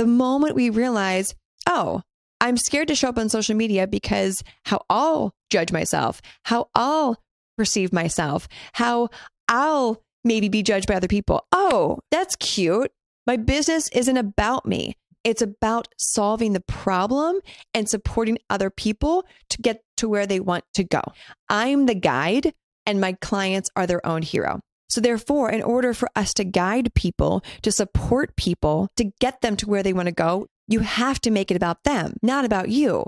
The 0.00 0.06
moment 0.06 0.54
we 0.54 0.70
realize, 0.70 1.34
oh, 1.66 2.00
I'm 2.40 2.56
scared 2.56 2.88
to 2.88 2.94
show 2.94 3.10
up 3.10 3.18
on 3.18 3.28
social 3.28 3.54
media 3.54 3.86
because 3.86 4.42
how 4.64 4.80
I'll 4.88 5.34
judge 5.50 5.72
myself, 5.72 6.22
how 6.46 6.68
I'll 6.74 7.18
perceive 7.58 7.92
myself, 7.92 8.48
how 8.72 9.10
I'll 9.46 10.02
maybe 10.24 10.48
be 10.48 10.62
judged 10.62 10.86
by 10.86 10.94
other 10.94 11.06
people. 11.06 11.46
Oh, 11.52 11.98
that's 12.10 12.34
cute. 12.36 12.90
My 13.26 13.36
business 13.36 13.90
isn't 13.90 14.16
about 14.16 14.64
me. 14.64 14.96
It's 15.22 15.42
about 15.42 15.86
solving 15.98 16.54
the 16.54 16.62
problem 16.62 17.38
and 17.74 17.86
supporting 17.86 18.38
other 18.48 18.70
people 18.70 19.26
to 19.50 19.60
get 19.60 19.82
to 19.98 20.08
where 20.08 20.26
they 20.26 20.40
want 20.40 20.64
to 20.76 20.82
go. 20.82 21.02
I'm 21.50 21.84
the 21.84 21.94
guide, 21.94 22.54
and 22.86 23.02
my 23.02 23.18
clients 23.20 23.68
are 23.76 23.86
their 23.86 24.06
own 24.06 24.22
hero. 24.22 24.60
So, 24.90 25.00
therefore, 25.00 25.50
in 25.50 25.62
order 25.62 25.94
for 25.94 26.08
us 26.16 26.34
to 26.34 26.44
guide 26.44 26.92
people, 26.94 27.44
to 27.62 27.70
support 27.70 28.36
people, 28.36 28.88
to 28.96 29.04
get 29.20 29.40
them 29.40 29.56
to 29.56 29.68
where 29.68 29.82
they 29.82 29.92
want 29.92 30.06
to 30.06 30.12
go, 30.12 30.48
you 30.66 30.80
have 30.80 31.20
to 31.22 31.30
make 31.30 31.50
it 31.50 31.56
about 31.56 31.84
them, 31.84 32.16
not 32.22 32.44
about 32.44 32.68
you. 32.68 33.04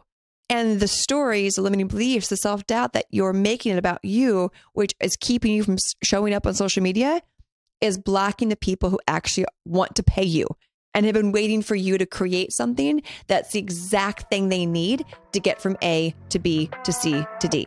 And 0.49 0.81
the 0.81 0.89
stories, 0.89 1.55
the 1.55 1.63
limiting 1.63 1.89
beliefs, 1.89 2.29
the 2.29 2.37
self 2.37 2.67
doubt 2.67 2.93
that 2.93 3.07
you're 3.11 3.33
making 3.33 3.73
it 3.73 3.79
about 3.79 4.05
you, 4.05 4.51
which 4.75 4.95
is 5.01 5.17
keeping 5.17 5.53
you 5.53 5.65
from 5.65 5.77
showing 6.05 6.35
up 6.35 6.47
on 6.47 6.55
social 6.55 6.83
media, 6.83 7.21
is 7.81 7.99
blocking 7.99 8.49
the 8.49 8.57
people 8.57 8.91
who 8.91 9.01
actually 9.09 9.47
want 9.65 9.97
to 9.97 10.03
pay 10.03 10.25
you 10.25 10.47
and 10.95 11.07
have 11.07 11.15
been 11.15 11.33
waiting 11.33 11.62
for 11.62 11.75
you 11.75 11.99
to 11.99 12.07
create 12.07 12.53
something 12.53 13.03
that's 13.27 13.53
the 13.53 13.59
exact 13.59 14.31
thing 14.31 14.49
they 14.49 14.67
need 14.67 15.05
to 15.33 15.41
get 15.41 15.61
from 15.61 15.77
A 15.83 16.15
to 16.29 16.39
B 16.39 16.71
to 16.85 16.93
C 16.93 17.25
to 17.41 17.49
D. 17.49 17.67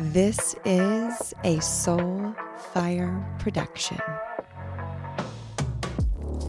This 0.00 0.54
is 0.64 1.34
a 1.42 1.58
Soul 1.58 2.32
Fire 2.72 3.26
production. 3.40 3.98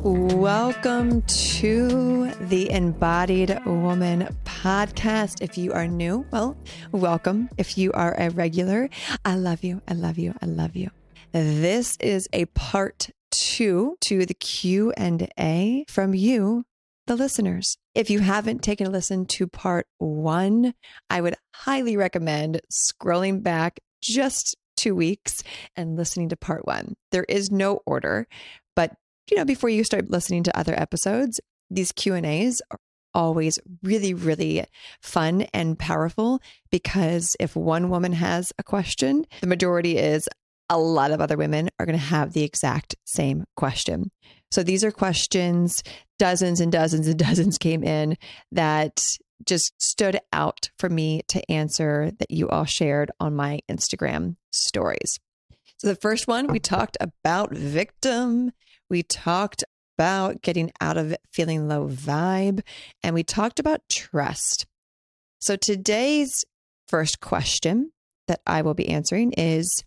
Welcome 0.03 1.23
to 1.23 2.29
the 2.41 2.69
Embodied 2.69 3.65
Woman 3.65 4.37
podcast. 4.45 5.41
If 5.41 5.57
you 5.57 5.73
are 5.73 5.87
new, 5.87 6.27
well, 6.29 6.57
welcome. 6.91 7.49
If 7.57 7.75
you 7.75 7.91
are 7.93 8.13
a 8.19 8.29
regular, 8.29 8.87
I 9.25 9.33
love 9.33 9.63
you. 9.63 9.81
I 9.87 9.95
love 9.95 10.19
you. 10.19 10.35
I 10.43 10.45
love 10.45 10.75
you. 10.75 10.91
This 11.31 11.97
is 11.99 12.29
a 12.31 12.45
part 12.45 13.09
two 13.31 13.97
to 14.01 14.27
the 14.27 14.35
Q&A 14.35 15.85
from 15.87 16.13
you, 16.13 16.65
the 17.09 17.15
listeners. 17.15 17.75
If 17.95 18.11
you 18.11 18.19
haven't 18.19 18.61
taken 18.61 18.85
a 18.85 18.91
listen 18.91 19.25
to 19.25 19.47
part 19.47 19.87
one, 19.97 20.75
I 21.09 21.21
would 21.21 21.33
highly 21.55 21.97
recommend 21.97 22.61
scrolling 22.71 23.41
back 23.41 23.79
just 23.99 24.55
two 24.77 24.93
weeks 24.93 25.43
and 25.75 25.97
listening 25.97 26.29
to 26.29 26.37
part 26.37 26.67
one. 26.67 26.93
There 27.11 27.25
is 27.27 27.49
no 27.49 27.81
order, 27.87 28.27
but 28.75 28.93
you 29.31 29.37
know, 29.37 29.43
before 29.43 29.71
you 29.71 29.83
start 29.83 30.11
listening 30.11 30.43
to 30.43 30.57
other 30.57 30.79
episodes, 30.79 31.41
these 31.71 31.91
Q&As 31.91 32.61
are 32.69 32.77
always 33.15 33.57
really, 33.81 34.13
really 34.13 34.65
fun 35.01 35.41
and 35.51 35.79
powerful 35.79 36.39
because 36.69 37.35
if 37.39 37.55
one 37.55 37.89
woman 37.89 38.13
has 38.13 38.53
a 38.59 38.63
question, 38.63 39.25
the 39.41 39.47
majority 39.47 39.97
is 39.97 40.29
a 40.69 40.77
lot 40.77 41.09
of 41.09 41.21
other 41.21 41.37
women 41.37 41.69
are 41.79 41.87
going 41.87 41.97
to 41.97 42.05
have 42.05 42.33
the 42.33 42.43
exact 42.43 42.95
same 43.03 43.45
question. 43.55 44.11
So 44.51 44.63
these 44.63 44.83
are 44.83 44.91
questions, 44.91 45.83
dozens 46.17 46.59
and 46.59 46.71
dozens 46.71 47.07
and 47.07 47.19
dozens 47.19 47.57
came 47.57 47.83
in 47.83 48.17
that 48.51 48.99
just 49.45 49.73
stood 49.81 50.19
out 50.33 50.69
for 50.77 50.89
me 50.89 51.21
to 51.29 51.51
answer 51.51 52.11
that 52.19 52.31
you 52.31 52.49
all 52.49 52.65
shared 52.65 53.11
on 53.19 53.35
my 53.35 53.59
Instagram 53.69 54.35
stories. 54.51 55.19
So 55.77 55.87
the 55.87 55.95
first 55.95 56.27
one, 56.27 56.47
we 56.47 56.59
talked 56.59 56.97
about 56.99 57.53
victim. 57.53 58.51
We 58.89 59.03
talked 59.03 59.63
about 59.97 60.41
getting 60.41 60.71
out 60.81 60.97
of 60.97 61.15
feeling 61.31 61.67
low 61.67 61.87
vibe, 61.87 62.61
and 63.03 63.13
we 63.13 63.23
talked 63.23 63.59
about 63.59 63.81
trust. 63.89 64.65
So 65.39 65.55
today's 65.55 66.43
first 66.87 67.21
question 67.21 67.91
that 68.27 68.41
I 68.45 68.61
will 68.61 68.73
be 68.73 68.89
answering 68.89 69.33
is 69.33 69.83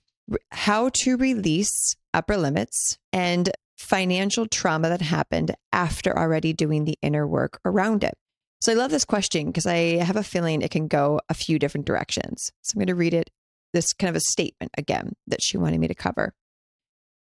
how 0.50 0.90
to 0.94 1.16
release 1.16 1.94
upper 2.14 2.36
limits 2.36 2.98
and 3.12 3.50
financial 3.82 4.46
trauma 4.46 4.88
that 4.88 5.02
happened 5.02 5.54
after 5.72 6.16
already 6.16 6.52
doing 6.52 6.84
the 6.84 6.98
inner 7.02 7.26
work 7.26 7.60
around 7.64 8.04
it. 8.04 8.14
So 8.60 8.70
I 8.70 8.76
love 8.76 8.92
this 8.92 9.04
question 9.04 9.48
because 9.48 9.66
I 9.66 9.96
have 9.96 10.16
a 10.16 10.22
feeling 10.22 10.62
it 10.62 10.70
can 10.70 10.86
go 10.86 11.20
a 11.28 11.34
few 11.34 11.58
different 11.58 11.86
directions. 11.86 12.50
So 12.62 12.74
I'm 12.74 12.78
going 12.78 12.86
to 12.86 12.94
read 12.94 13.12
it, 13.12 13.28
this 13.72 13.92
kind 13.92 14.08
of 14.08 14.16
a 14.16 14.20
statement 14.20 14.70
again 14.78 15.14
that 15.26 15.42
she 15.42 15.58
wanted 15.58 15.80
me 15.80 15.88
to 15.88 15.94
cover. 15.94 16.32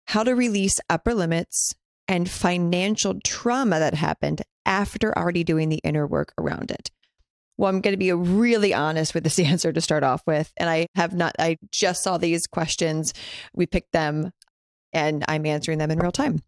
How 0.06 0.22
to 0.22 0.34
release 0.34 0.74
upper 0.90 1.14
limits 1.14 1.74
and 2.06 2.28
financial 2.28 3.18
trauma 3.24 3.78
that 3.78 3.94
happened 3.94 4.42
after 4.66 5.16
already 5.16 5.44
doing 5.44 5.70
the 5.70 5.80
inner 5.82 6.06
work 6.06 6.34
around 6.38 6.70
it. 6.70 6.90
Well, 7.56 7.70
I'm 7.70 7.80
going 7.80 7.94
to 7.94 7.98
be 7.98 8.12
really 8.12 8.74
honest 8.74 9.14
with 9.14 9.24
this 9.24 9.38
answer 9.38 9.72
to 9.72 9.80
start 9.80 10.04
off 10.04 10.22
with. 10.26 10.52
And 10.58 10.68
I 10.68 10.88
have 10.94 11.14
not, 11.14 11.34
I 11.38 11.56
just 11.72 12.02
saw 12.02 12.18
these 12.18 12.46
questions. 12.46 13.14
We 13.54 13.64
picked 13.64 13.92
them 13.92 14.30
and 14.94 15.24
I'm 15.28 15.44
answering 15.44 15.78
them 15.78 15.90
in 15.90 15.98
real 15.98 16.12
time. 16.12 16.40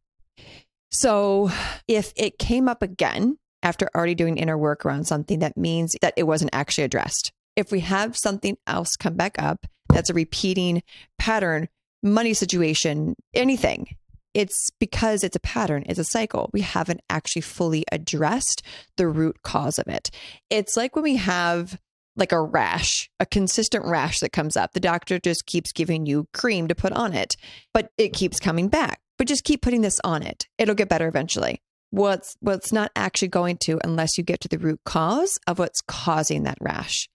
So 0.91 1.51
if 1.89 2.13
it 2.17 2.39
came 2.39 2.69
up 2.69 2.83
again 2.83 3.39
after 3.63 3.91
already 3.95 4.15
doing 4.15 4.39
inner 4.39 4.57
work 4.57 4.87
around 4.87 5.05
something, 5.05 5.41
that 5.41 5.57
means 5.57 5.97
that 6.01 6.15
it 6.17 6.23
wasn't 6.23 6.51
actually 6.55 6.85
addressed. 6.85 7.33
If 7.57 7.73
we 7.73 7.81
have 7.81 8.17
something 8.17 8.57
else 8.67 8.97
come 8.97 9.15
back 9.15 9.37
up 9.39 9.67
that's 9.89 10.11
a 10.11 10.15
repeating 10.15 10.83
pattern, 11.19 11.69
money 12.03 12.35
situation, 12.35 13.15
anything, 13.35 13.97
it's 14.35 14.71
because 14.79 15.25
it's 15.25 15.37
a 15.37 15.41
pattern, 15.41 15.85
it's 15.87 15.99
a 15.99 16.05
cycle. 16.05 16.51
We 16.53 16.61
haven't 16.61 17.01
actually 17.09 17.43
fully 17.43 17.85
addressed 17.91 18.63
the 18.97 19.09
root 19.09 19.43
cause 19.43 19.79
of 19.79 19.89
it. 19.89 20.11
It's 20.51 20.77
like 20.77 20.95
when 20.95 21.05
we 21.05 21.17
have 21.17 21.79
like 22.17 22.33
a 22.33 22.41
rash, 22.41 23.09
a 23.21 23.27
consistent 23.27 23.85
rash 23.85 24.21
that 24.21 24.33
comes 24.33 24.57
up. 24.57 24.73
The 24.73 24.81
doctor 24.81 25.19
just 25.19 25.47
keeps 25.47 25.73
giving 25.73 26.07
you 26.07 26.27
cream 26.33 26.69
to 26.69 26.75
put 26.75 26.93
on 26.93 27.13
it, 27.13 27.37
but 27.73 27.91
it 27.99 28.13
keeps 28.13 28.41
coming 28.41 28.69
back. 28.69 29.01
But 29.19 29.29
just 29.29 29.45
keep 29.45 29.63
putting 29.63 29.83
this 29.83 30.01
on 30.05 30.23
it. 30.23 30.47
It'll 30.59 30.75
get 30.75 30.89
better 30.89 31.09
eventually. 31.09 31.63
What's 31.91 32.37
well, 32.41 32.57
it's 32.57 32.73
not 32.73 32.91
actually 32.97 33.29
going 33.29 33.59
to 33.63 33.79
unless 33.85 34.19
you 34.19 34.25
get 34.25 34.41
to 34.41 34.49
the 34.49 34.59
root 34.59 34.81
cause 34.85 35.39
of 35.47 35.59
what's 35.59 35.81
causing 35.81 36.43
that 36.43 36.59
rash. 36.61 37.09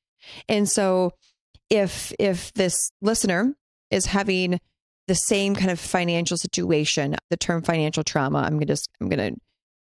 And 0.47 0.69
so 0.69 1.11
if 1.69 2.13
if 2.19 2.53
this 2.53 2.91
listener 3.01 3.53
is 3.91 4.05
having 4.07 4.59
the 5.07 5.15
same 5.15 5.55
kind 5.55 5.71
of 5.71 5.79
financial 5.79 6.37
situation, 6.37 7.15
the 7.29 7.37
term 7.37 7.61
financial 7.61 8.03
trauma, 8.03 8.39
I'm 8.39 8.53
going 8.53 8.67
to, 8.67 8.77
I'm 9.01 9.09
going 9.09 9.33
to, 9.33 9.39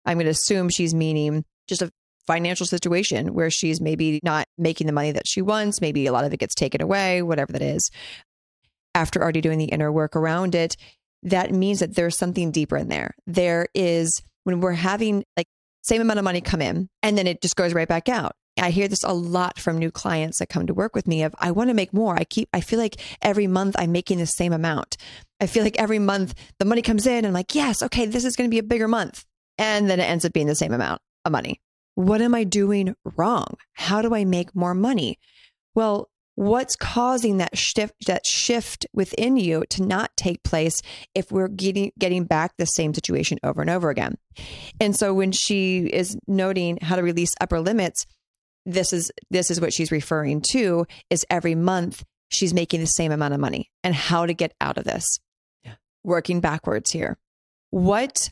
I'm 0.05 0.17
going 0.17 0.25
to 0.25 0.31
assume 0.31 0.69
she's 0.69 0.95
meaning 0.95 1.45
just 1.69 1.83
a 1.83 1.93
financial 2.27 2.67
situation 2.67 3.35
where 3.35 3.51
she's 3.51 3.81
maybe 3.81 4.21
not 4.23 4.47
making 4.59 4.87
the 4.87 4.93
money 4.93 5.13
that 5.13 5.27
she 5.27 5.43
wants. 5.43 5.81
Maybe 5.81 6.07
a 6.07 6.13
lot 6.13 6.25
of 6.25 6.33
it 6.33 6.39
gets 6.39 6.55
taken 6.55 6.83
away, 6.83 7.23
whatever 7.23 7.53
that 7.53 7.63
is. 7.63 7.91
After 8.95 9.23
already 9.23 9.41
doing 9.41 9.59
the 9.59 9.67
inner 9.67 9.91
work 9.91 10.15
around 10.17 10.55
it, 10.55 10.77
that 11.23 11.53
means 11.53 11.81
that 11.81 11.95
there's 11.95 12.19
something 12.19 12.51
deeper 12.51 12.77
in 12.77 12.89
there. 12.89 13.15
There 13.27 13.69
is 13.75 14.23
when 14.45 14.61
we're 14.61 14.73
having 14.73 15.25
like 15.37 15.47
same 15.83 16.01
amount 16.01 16.19
of 16.19 16.25
money 16.25 16.41
come 16.41 16.63
in 16.63 16.89
and 17.03 17.17
then 17.17 17.27
it 17.27 17.43
just 17.43 17.57
goes 17.57 17.75
right 17.75 17.89
back 17.89 18.09
out. 18.09 18.33
I 18.61 18.71
hear 18.71 18.87
this 18.87 19.03
a 19.03 19.15
lot 19.15 19.59
from 19.59 19.79
new 19.79 19.91
clients 19.91 20.39
that 20.39 20.49
come 20.49 20.67
to 20.67 20.75
work 20.75 20.95
with 20.95 21.09
me 21.09 21.23
of 21.23 21.35
I 21.39 21.53
want 21.53 21.71
to 21.71 21.75
make 21.75 21.95
more. 21.95 22.15
I 22.15 22.25
keep 22.25 22.49
I 22.53 22.61
feel 22.61 22.79
like 22.79 23.01
every 23.23 23.47
month 23.47 23.77
I'm 23.79 23.93
making 23.93 24.19
the 24.19 24.27
same 24.27 24.53
amount. 24.53 24.97
I 25.41 25.47
feel 25.47 25.65
like 25.65 25.79
every 25.79 25.99
month 25.99 26.35
the 26.59 26.67
money 26.67 26.83
comes 26.83 27.07
in 27.07 27.19
and 27.19 27.29
I'm 27.29 27.33
like, 27.33 27.55
yes, 27.55 27.83
okay, 27.83 28.07
this 28.07 28.25
is 28.25 28.37
going 28.37 28.49
to 28.49 28.55
be 28.55 28.59
a 28.59 28.63
bigger 28.63 28.89
month. 28.89 29.25
And 29.59 29.89
then 29.89 30.01
it 30.01 30.05
ends 30.05 30.25
up 30.25 30.33
being 30.33 30.47
the 30.47 30.55
same 30.55 30.73
amount 30.73 31.01
of 31.25 31.33
money. 31.33 31.61
What 32.03 32.21
am 32.21 32.35
I 32.35 32.43
doing 32.43 32.97
wrong? 33.17 33.55
How 33.75 34.03
do 34.03 34.13
I 34.13 34.25
make 34.25 34.57
more 34.57 34.75
money? 34.75 35.21
Well, 35.77 36.11
what's 36.35 36.75
causing 36.75 37.37
that 37.37 37.57
shift 37.57 37.95
that 38.07 38.27
shift 38.27 38.87
within 38.93 39.37
you 39.37 39.63
to 39.71 39.85
not 39.85 40.11
take 40.17 40.43
place 40.43 40.83
if 41.15 41.31
we're 41.31 41.47
getting 41.47 41.93
getting 42.01 42.25
back 42.25 42.55
the 42.59 42.67
same 42.67 42.93
situation 42.93 43.39
over 43.45 43.61
and 43.61 43.71
over 43.71 43.89
again. 43.89 44.17
And 44.81 44.97
so 44.97 45.15
when 45.15 45.31
she 45.31 45.85
is 45.85 46.17
noting 46.27 46.79
how 46.83 46.97
to 46.97 47.05
release 47.05 47.37
upper 47.41 47.61
limits, 47.61 48.05
this 48.67 48.93
is 48.93 49.13
this 49.31 49.49
is 49.49 49.61
what 49.61 49.73
she's 49.73 49.93
referring 49.93 50.43
to 50.51 50.87
is 51.09 51.25
every 51.31 51.55
month 51.55 52.03
she's 52.31 52.53
making 52.53 52.81
the 52.81 52.87
same 52.87 53.13
amount 53.13 53.35
of 53.35 53.39
money 53.39 53.71
and 53.85 53.95
how 53.95 54.27
to 54.27 54.35
get 54.35 54.55
out 54.61 54.77
of 54.77 54.83
this 54.83 55.21
yeah. 55.63 55.75
working 56.03 56.41
backwards 56.41 56.91
here 56.91 57.17
what 57.71 58.31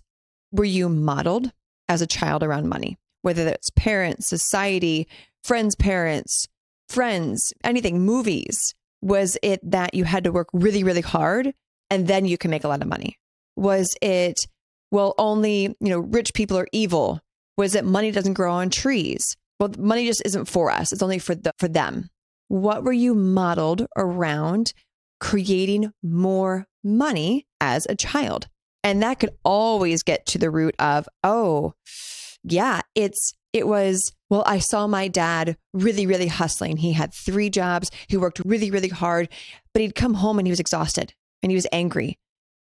were 0.50 0.64
you 0.64 0.88
modeled 0.88 1.52
as 1.88 2.02
a 2.02 2.06
child 2.06 2.42
around 2.42 2.68
money 2.68 2.96
whether 3.22 3.44
that's 3.44 3.70
parents 3.70 4.28
society 4.28 5.08
friends 5.44 5.74
parents 5.74 6.46
friends 6.88 7.52
anything 7.64 8.00
movies 8.00 8.74
was 9.02 9.38
it 9.42 9.60
that 9.68 9.94
you 9.94 10.04
had 10.04 10.24
to 10.24 10.32
work 10.32 10.48
really 10.52 10.84
really 10.84 11.00
hard 11.00 11.52
and 11.90 12.06
then 12.06 12.24
you 12.24 12.36
can 12.36 12.50
make 12.50 12.64
a 12.64 12.68
lot 12.68 12.82
of 12.82 12.88
money 12.88 13.16
was 13.56 13.96
it 14.02 14.46
well 14.90 15.14
only 15.18 15.74
you 15.80 15.88
know 15.88 16.00
rich 16.00 16.34
people 16.34 16.58
are 16.58 16.68
evil 16.72 17.20
was 17.56 17.74
it 17.74 17.84
money 17.84 18.10
doesn't 18.10 18.34
grow 18.34 18.52
on 18.52 18.70
trees 18.70 19.36
well, 19.60 19.70
money 19.78 20.06
just 20.06 20.22
isn't 20.24 20.46
for 20.46 20.70
us. 20.70 20.90
It's 20.90 21.02
only 21.02 21.18
for 21.18 21.34
the, 21.34 21.52
for 21.58 21.68
them. 21.68 22.08
What 22.48 22.82
were 22.82 22.94
you 22.94 23.14
modeled 23.14 23.86
around 23.96 24.72
creating 25.20 25.92
more 26.02 26.66
money 26.82 27.46
as 27.60 27.86
a 27.88 27.94
child? 27.94 28.48
And 28.82 29.02
that 29.02 29.20
could 29.20 29.36
always 29.44 30.02
get 30.02 30.24
to 30.26 30.38
the 30.38 30.50
root 30.50 30.74
of, 30.78 31.06
oh, 31.22 31.74
yeah, 32.44 32.80
it's, 32.94 33.34
it 33.52 33.66
was, 33.66 34.12
well, 34.28 34.44
I 34.46 34.58
saw 34.58 34.86
my 34.86 35.08
dad 35.08 35.56
really, 35.72 36.06
really 36.06 36.28
hustling. 36.28 36.76
He 36.76 36.92
had 36.92 37.12
three 37.12 37.50
jobs. 37.50 37.90
He 38.08 38.16
worked 38.16 38.40
really, 38.44 38.70
really 38.70 38.88
hard, 38.88 39.28
but 39.72 39.82
he'd 39.82 39.94
come 39.94 40.14
home 40.14 40.38
and 40.38 40.46
he 40.46 40.52
was 40.52 40.60
exhausted 40.60 41.14
and 41.42 41.50
he 41.50 41.56
was 41.56 41.66
angry 41.72 42.18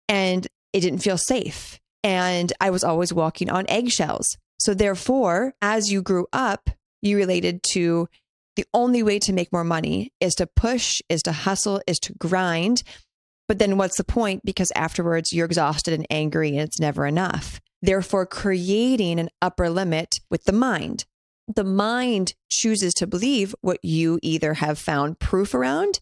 and 0.08 0.48
it 0.74 0.82
didn't 0.82 1.00
feel 1.00 1.18
safe. 1.18 1.80
And 2.04 2.54
I 2.62 2.70
was 2.70 2.84
always 2.84 3.14
walking 3.14 3.50
on 3.50 3.66
eggshells. 3.68 4.38
So, 4.58 4.74
therefore, 4.74 5.54
as 5.62 5.92
you 5.92 6.02
grew 6.02 6.28
up, 6.34 6.70
you 7.02 7.18
related 7.18 7.62
to 7.74 8.08
the 8.56 8.66
only 8.74 9.04
way 9.04 9.20
to 9.20 9.34
make 9.34 9.54
more 9.54 9.64
money 9.64 10.12
is 10.20 10.34
to 10.36 10.48
push, 10.48 11.02
is 11.08 11.22
to 11.24 11.32
hustle, 11.32 11.82
is 11.88 12.00
to 12.00 12.14
grind. 12.14 12.84
But 13.48 13.60
then 13.60 13.78
what's 13.78 13.98
the 13.98 14.04
point? 14.04 14.42
Because 14.44 14.72
afterwards 14.76 15.32
you're 15.32 15.46
exhausted 15.46 15.94
and 15.94 16.06
angry 16.10 16.50
and 16.50 16.60
it's 16.60 16.80
never 16.80 17.06
enough. 17.06 17.62
Therefore, 17.82 18.26
creating 18.26 19.20
an 19.20 19.30
upper 19.42 19.70
limit 19.70 20.20
with 20.30 20.44
the 20.44 20.52
mind. 20.52 21.06
The 21.48 21.64
mind 21.64 22.36
chooses 22.50 22.94
to 22.96 23.08
believe 23.08 23.56
what 23.62 23.84
you 23.84 24.20
either 24.22 24.56
have 24.56 24.78
found 24.78 25.20
proof 25.20 25.54
around 25.54 26.00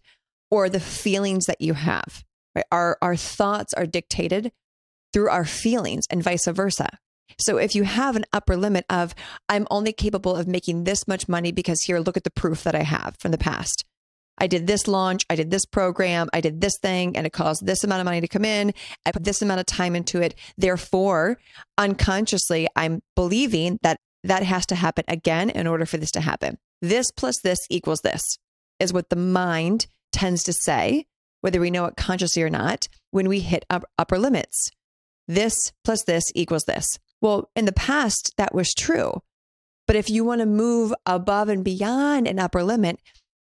or 0.49 0.69
the 0.69 0.79
feelings 0.79 1.45
that 1.45 1.61
you 1.61 1.73
have. 1.73 2.23
Right? 2.55 2.65
Our, 2.71 2.97
our 3.01 3.15
thoughts 3.15 3.73
are 3.73 3.85
dictated 3.85 4.51
through 5.13 5.29
our 5.29 5.45
feelings 5.45 6.05
and 6.09 6.23
vice 6.23 6.47
versa. 6.47 6.89
So 7.39 7.57
if 7.57 7.75
you 7.75 7.83
have 7.83 8.15
an 8.15 8.25
upper 8.33 8.57
limit 8.57 8.85
of, 8.89 9.13
I'm 9.47 9.67
only 9.69 9.93
capable 9.93 10.35
of 10.35 10.47
making 10.47 10.83
this 10.83 11.07
much 11.07 11.29
money 11.29 11.51
because 11.51 11.81
here, 11.81 11.99
look 11.99 12.17
at 12.17 12.23
the 12.23 12.31
proof 12.31 12.63
that 12.63 12.75
I 12.75 12.83
have 12.83 13.15
from 13.19 13.31
the 13.31 13.37
past. 13.37 13.85
I 14.37 14.47
did 14.47 14.67
this 14.67 14.87
launch, 14.87 15.25
I 15.29 15.35
did 15.35 15.49
this 15.49 15.65
program, 15.65 16.29
I 16.33 16.41
did 16.41 16.61
this 16.61 16.77
thing, 16.81 17.17
and 17.17 17.25
it 17.25 17.33
cost 17.33 17.65
this 17.65 17.83
amount 17.83 18.01
of 18.01 18.05
money 18.05 18.21
to 18.21 18.27
come 18.27 18.45
in. 18.45 18.73
I 19.05 19.11
put 19.11 19.23
this 19.23 19.41
amount 19.41 19.59
of 19.59 19.65
time 19.65 19.95
into 19.95 20.21
it. 20.21 20.35
Therefore, 20.57 21.39
unconsciously, 21.77 22.67
I'm 22.75 23.01
believing 23.15 23.79
that 23.81 23.97
that 24.23 24.43
has 24.43 24.65
to 24.67 24.75
happen 24.75 25.05
again 25.07 25.49
in 25.49 25.67
order 25.67 25.85
for 25.85 25.97
this 25.97 26.11
to 26.11 26.21
happen. 26.21 26.57
This 26.81 27.11
plus 27.11 27.39
this 27.43 27.59
equals 27.69 28.01
this 28.03 28.37
is 28.79 28.93
what 28.93 29.09
the 29.09 29.15
mind 29.15 29.87
tends 30.11 30.43
to 30.43 30.53
say, 30.53 31.05
whether 31.41 31.59
we 31.59 31.71
know 31.71 31.85
it 31.85 31.95
consciously 31.95 32.43
or 32.43 32.49
not, 32.49 32.87
when 33.11 33.27
we 33.27 33.39
hit 33.39 33.65
up 33.69 33.85
upper 33.97 34.19
limits. 34.19 34.69
This 35.27 35.71
plus 35.83 36.03
this 36.03 36.23
equals 36.35 36.63
this. 36.65 36.87
Well, 37.21 37.49
in 37.55 37.65
the 37.65 37.71
past, 37.71 38.33
that 38.37 38.53
was 38.53 38.73
true. 38.73 39.21
But 39.87 39.95
if 39.95 40.09
you 40.09 40.23
want 40.23 40.41
to 40.41 40.45
move 40.45 40.93
above 41.05 41.49
and 41.49 41.63
beyond 41.63 42.27
an 42.27 42.39
upper 42.39 42.63
limit, 42.63 42.99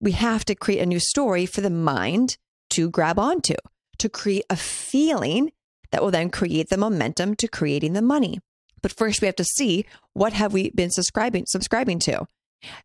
we 0.02 0.12
have 0.12 0.46
to 0.46 0.56
create 0.56 0.82
a 0.82 0.86
new 0.86 1.00
story 1.00 1.46
for 1.46 1.62
the 1.62 1.70
mind 1.70 2.38
to 2.72 2.90
grab 2.90 3.20
onto, 3.20 3.56
to 3.98 4.10
create 4.10 4.46
a 4.50 4.56
feeling 4.56 5.52
that 5.92 6.02
will 6.02 6.12
then 6.12 6.30
create 6.30 6.70
the 6.70 6.78
momentum 6.78 7.36
to 7.36 7.48
creating 7.48 7.94
the 7.94 8.02
money. 8.02 8.40
But 8.82 8.94
first 8.94 9.22
we 9.22 9.26
have 9.26 9.36
to 9.38 9.44
see 9.44 9.86
what 10.14 10.34
have 10.34 10.54
we 10.54 10.72
been 10.72 10.92
subscribing 10.92 11.46
subscribing 11.48 12.00
to. 12.00 12.26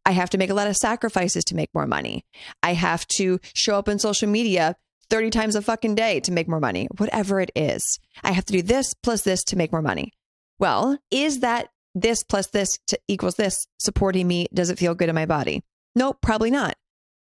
I 0.06 0.12
have 0.12 0.30
to 0.30 0.38
make 0.38 0.50
a 0.50 0.54
lot 0.54 0.68
of 0.68 0.76
sacrifices 0.76 1.44
to 1.44 1.56
make 1.56 1.70
more 1.74 1.86
money. 1.86 2.24
I 2.62 2.74
have 2.74 3.06
to 3.16 3.40
show 3.54 3.76
up 3.78 3.88
in 3.88 3.98
social 3.98 4.28
media 4.28 4.76
30 5.10 5.30
times 5.30 5.56
a 5.56 5.62
fucking 5.62 5.94
day 5.94 6.20
to 6.20 6.32
make 6.32 6.48
more 6.48 6.60
money, 6.60 6.88
whatever 6.96 7.40
it 7.40 7.50
is. 7.54 7.98
I 8.22 8.32
have 8.32 8.44
to 8.46 8.52
do 8.52 8.62
this 8.62 8.94
plus 9.02 9.22
this 9.22 9.42
to 9.44 9.56
make 9.56 9.72
more 9.72 9.82
money. 9.82 10.12
Well, 10.58 10.98
is 11.10 11.40
that 11.40 11.68
this 11.94 12.22
plus 12.22 12.48
this 12.48 12.78
equals 13.08 13.34
this 13.34 13.66
supporting 13.78 14.26
me? 14.26 14.46
Does 14.54 14.70
it 14.70 14.78
feel 14.78 14.94
good 14.94 15.08
in 15.08 15.14
my 15.14 15.26
body? 15.26 15.62
Nope, 15.94 16.18
probably 16.20 16.50
not. 16.50 16.76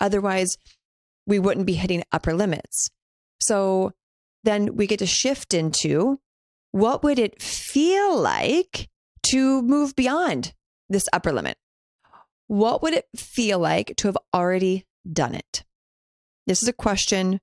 Otherwise, 0.01 0.57
we 1.27 1.39
wouldn't 1.39 1.67
be 1.67 1.75
hitting 1.75 2.05
upper 2.13 2.35
limits. 2.35 2.89
So 3.41 3.93
then 4.45 4.77
we 4.77 4.87
get 4.87 4.99
to 5.01 5.07
shift 5.07 5.55
into 5.55 6.21
what 6.73 7.03
would 7.03 7.19
it 7.19 7.43
feel 7.43 8.19
like 8.19 8.89
to 9.29 9.63
move 9.63 9.97
beyond 9.97 10.53
this 10.89 11.09
upper 11.13 11.33
limit? 11.33 11.57
What 12.47 12.83
would 12.83 12.95
it 12.95 13.07
feel 13.17 13.59
like 13.59 13.95
to 13.97 14.09
have 14.09 14.19
already 14.33 14.87
done 15.11 15.35
it? 15.35 15.65
This 16.47 16.63
is 16.63 16.69
a 16.69 16.73
question 16.73 17.41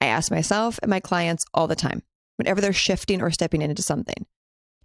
I 0.00 0.06
ask 0.06 0.30
myself 0.30 0.78
and 0.82 0.90
my 0.90 1.00
clients 1.00 1.44
all 1.52 1.66
the 1.66 1.74
time 1.74 2.02
whenever 2.36 2.60
they're 2.60 2.72
shifting 2.72 3.20
or 3.20 3.30
stepping 3.30 3.62
into 3.62 3.82
something. 3.82 4.26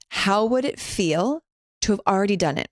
How 0.10 0.46
would 0.46 0.66
it 0.66 0.80
feel 0.80 1.44
to 1.82 1.92
have 1.92 2.02
already 2.08 2.36
done 2.36 2.58
it? 2.58 2.70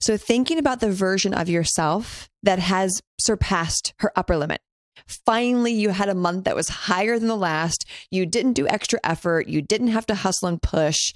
So, 0.00 0.16
thinking 0.16 0.58
about 0.58 0.80
the 0.80 0.90
version 0.90 1.34
of 1.34 1.48
yourself 1.48 2.28
that 2.42 2.58
has 2.58 3.00
surpassed 3.20 3.94
her 3.98 4.12
upper 4.16 4.36
limit. 4.36 4.60
Finally, 5.06 5.72
you 5.72 5.90
had 5.90 6.08
a 6.08 6.14
month 6.14 6.44
that 6.44 6.56
was 6.56 6.68
higher 6.68 7.18
than 7.18 7.28
the 7.28 7.36
last. 7.36 7.84
You 8.10 8.26
didn't 8.26 8.52
do 8.54 8.68
extra 8.68 9.00
effort. 9.02 9.48
You 9.48 9.62
didn't 9.62 9.88
have 9.88 10.06
to 10.06 10.14
hustle 10.14 10.48
and 10.48 10.60
push. 10.60 11.12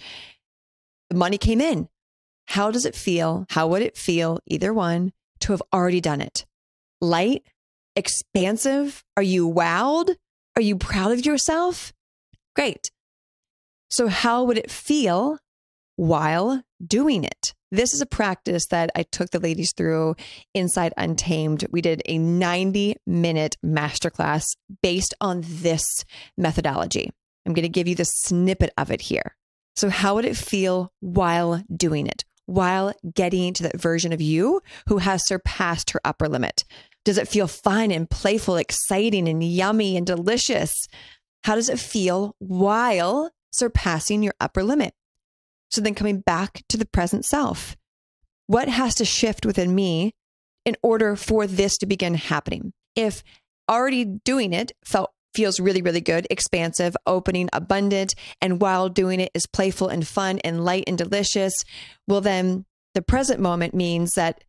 The 1.11 1.17
money 1.17 1.39
came 1.39 1.61
in. 1.61 1.89
How 2.47 2.71
does 2.71 2.85
it 2.85 2.95
feel? 2.95 3.47
How 3.51 3.67
would 3.69 3.83
it 3.83 3.97
feel, 3.97 4.41
either 4.47 4.73
one, 4.73 5.13
to 5.41 5.53
have 5.53 5.63
already 5.73 6.01
done 6.01 6.21
it? 6.21 6.47
Light, 7.01 7.43
expansive? 7.95 9.05
Are 9.17 9.23
you 9.23 9.49
wowed? 9.49 10.17
Are 10.57 10.63
you 10.63 10.77
proud 10.77 11.13
of 11.13 11.27
yourself? 11.27 11.93
Great. 12.55 12.91
So, 13.91 14.09
how 14.09 14.45
would 14.45 14.59
it 14.59 14.71
feel 14.71 15.39
while 15.97 16.63
doing 16.85 17.25
it. 17.25 17.55
This 17.73 17.93
is 17.93 18.01
a 18.01 18.07
practice 18.07 18.67
that 18.69 18.91
I 18.95 19.03
took 19.03 19.31
the 19.31 19.41
ladies 19.41 19.73
through 19.77 20.15
inside 20.55 20.95
Untamed. 20.97 21.67
We 21.71 21.81
did 21.81 22.01
a 22.07 22.17
90 22.17 22.97
minute 23.07 23.57
masterclass 23.65 24.45
based 24.83 25.15
on 25.21 25.43
this 25.45 26.05
methodology. 26.39 27.11
I'm 27.45 27.55
going 27.55 27.65
to 27.65 27.69
give 27.69 27.89
you 27.89 27.97
the 27.97 28.05
snippet 28.05 28.71
of 28.79 28.91
it 28.91 29.01
here. 29.01 29.37
So, 29.75 29.91
how 29.91 30.15
would 30.15 30.25
it 30.25 30.37
feel 30.37 30.93
while 31.01 31.63
doing 31.75 32.07
it, 32.07 32.25
while 32.47 32.95
getting 33.15 33.53
to 33.55 33.65
that 33.65 33.81
version 33.81 34.13
of 34.13 34.21
you 34.21 34.63
who 34.89 34.99
has 34.99 35.27
surpassed 35.27 35.91
her 35.91 36.01
upper 36.05 36.29
limit? 36.29 36.65
Does 37.05 37.19
it 37.19 37.29
feel 37.29 37.47
fun 37.47 37.91
and 37.91 38.09
playful, 38.09 38.57
exciting 38.57 39.29
and 39.29 39.43
yummy 39.43 39.97
and 39.97 40.07
delicious? 40.07 40.73
How 41.45 41.57
does 41.57 41.69
it 41.69 41.79
feel 41.79 42.37
while 42.39 43.31
surpassing 43.53 44.23
your 44.23 44.35
upper 44.41 44.63
limit? 44.63 44.95
So 45.71 45.81
then 45.81 45.95
coming 45.95 46.21
back 46.21 46.63
to 46.69 46.77
the 46.77 46.87
present 46.87 47.25
self. 47.25 47.77
What 48.47 48.69
has 48.69 48.95
to 48.97 49.05
shift 49.05 49.45
within 49.45 49.75
me 49.75 50.13
in 50.65 50.77
order 50.83 51.17
for 51.17 51.47
this 51.47 51.77
to 51.79 51.87
begin 51.87 52.15
happening? 52.15 52.73
If 52.95 53.23
already 53.69 54.05
doing 54.05 54.53
it 54.53 54.73
felt 54.85 55.11
feels 55.35 55.61
really, 55.61 55.83
really 55.83 56.01
good, 56.01 56.27
expansive, 56.31 56.97
opening, 57.07 57.49
abundant, 57.53 58.15
and 58.41 58.61
while 58.61 58.89
doing 58.89 59.21
it 59.21 59.31
is 59.35 59.47
playful 59.47 59.89
and 59.89 60.07
fun 60.09 60.39
and 60.41 60.65
light 60.65 60.85
and 60.87 60.97
delicious, 60.97 61.53
well, 62.09 62.23
then 62.23 62.65
the 62.95 63.03
present 63.03 63.39
moment 63.39 63.75
means 63.75 64.15
that 64.15 64.43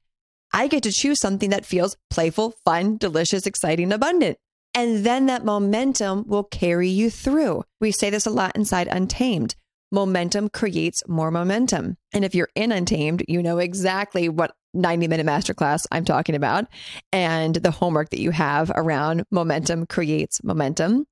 I 0.54 0.68
get 0.68 0.84
to 0.84 0.92
choose 0.92 1.20
something 1.20 1.50
that 1.50 1.66
feels 1.66 1.98
playful, 2.10 2.54
fun, 2.64 2.96
delicious, 2.96 3.46
exciting, 3.46 3.92
abundant. 3.92 4.38
And 4.74 5.06
then 5.06 5.26
that 5.26 5.44
momentum 5.44 6.24
will 6.26 6.46
carry 6.46 6.88
you 6.88 7.10
through. 7.10 7.64
We 7.82 7.92
say 7.92 8.10
this 8.10 8.26
a 8.26 8.30
lot 8.30 8.56
inside 8.56 8.88
Untamed 8.88 9.56
momentum 9.92 10.50
creates 10.50 11.04
more 11.08 11.32
momentum. 11.32 11.98
And 12.14 12.26
if 12.26 12.36
you're 12.36 12.50
in 12.56 12.72
Untamed, 12.72 13.24
you 13.28 13.42
know 13.42 13.58
exactly 13.58 14.30
what 14.30 14.52
90 14.74 15.08
minute 15.08 15.26
masterclass 15.26 15.86
I'm 15.92 16.06
talking 16.06 16.36
about 16.36 16.66
and 17.12 17.56
the 17.56 17.72
homework 17.72 18.10
that 18.12 18.22
you 18.22 18.32
have 18.32 18.72
around 18.76 19.24
momentum 19.32 19.86
creates 19.88 20.44
momentum. 20.44 21.06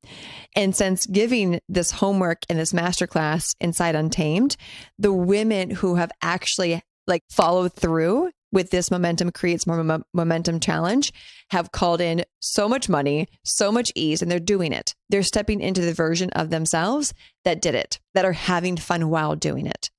And 0.55 0.75
since 0.75 1.05
giving 1.05 1.60
this 1.67 1.91
homework 1.91 2.44
and 2.50 2.60
this 2.60 2.74
masterclass 2.74 3.55
inside 3.60 3.96
Untamed, 3.96 4.55
the 5.00 5.13
women 5.13 5.72
who 5.72 5.96
have 5.96 6.12
actually 6.22 6.82
like 7.08 7.24
followed 7.29 7.74
through 7.74 8.32
with 8.52 8.70
this 8.72 8.90
momentum 8.90 9.32
creates 9.32 9.68
more 9.68 9.84
mo- 9.84 10.04
momentum 10.14 10.60
challenge 10.60 11.12
have 11.52 11.72
called 11.72 12.02
in 12.02 12.24
so 12.40 12.68
much 12.70 12.88
money, 12.88 13.28
so 13.44 13.72
much 13.72 13.92
ease, 13.96 14.22
and 14.22 14.32
they're 14.32 14.40
doing 14.40 14.72
it. 14.72 14.96
They're 15.10 15.24
stepping 15.24 15.62
into 15.62 15.82
the 15.82 15.94
version 15.94 16.30
of 16.32 16.50
themselves 16.50 17.14
that 17.44 17.62
did 17.62 17.75
it, 17.75 18.00
that 18.14 18.25
are 18.25 18.34
having 18.34 18.78
fun 18.78 19.10
while 19.10 19.36
doing 19.36 19.68
it. 19.68 19.90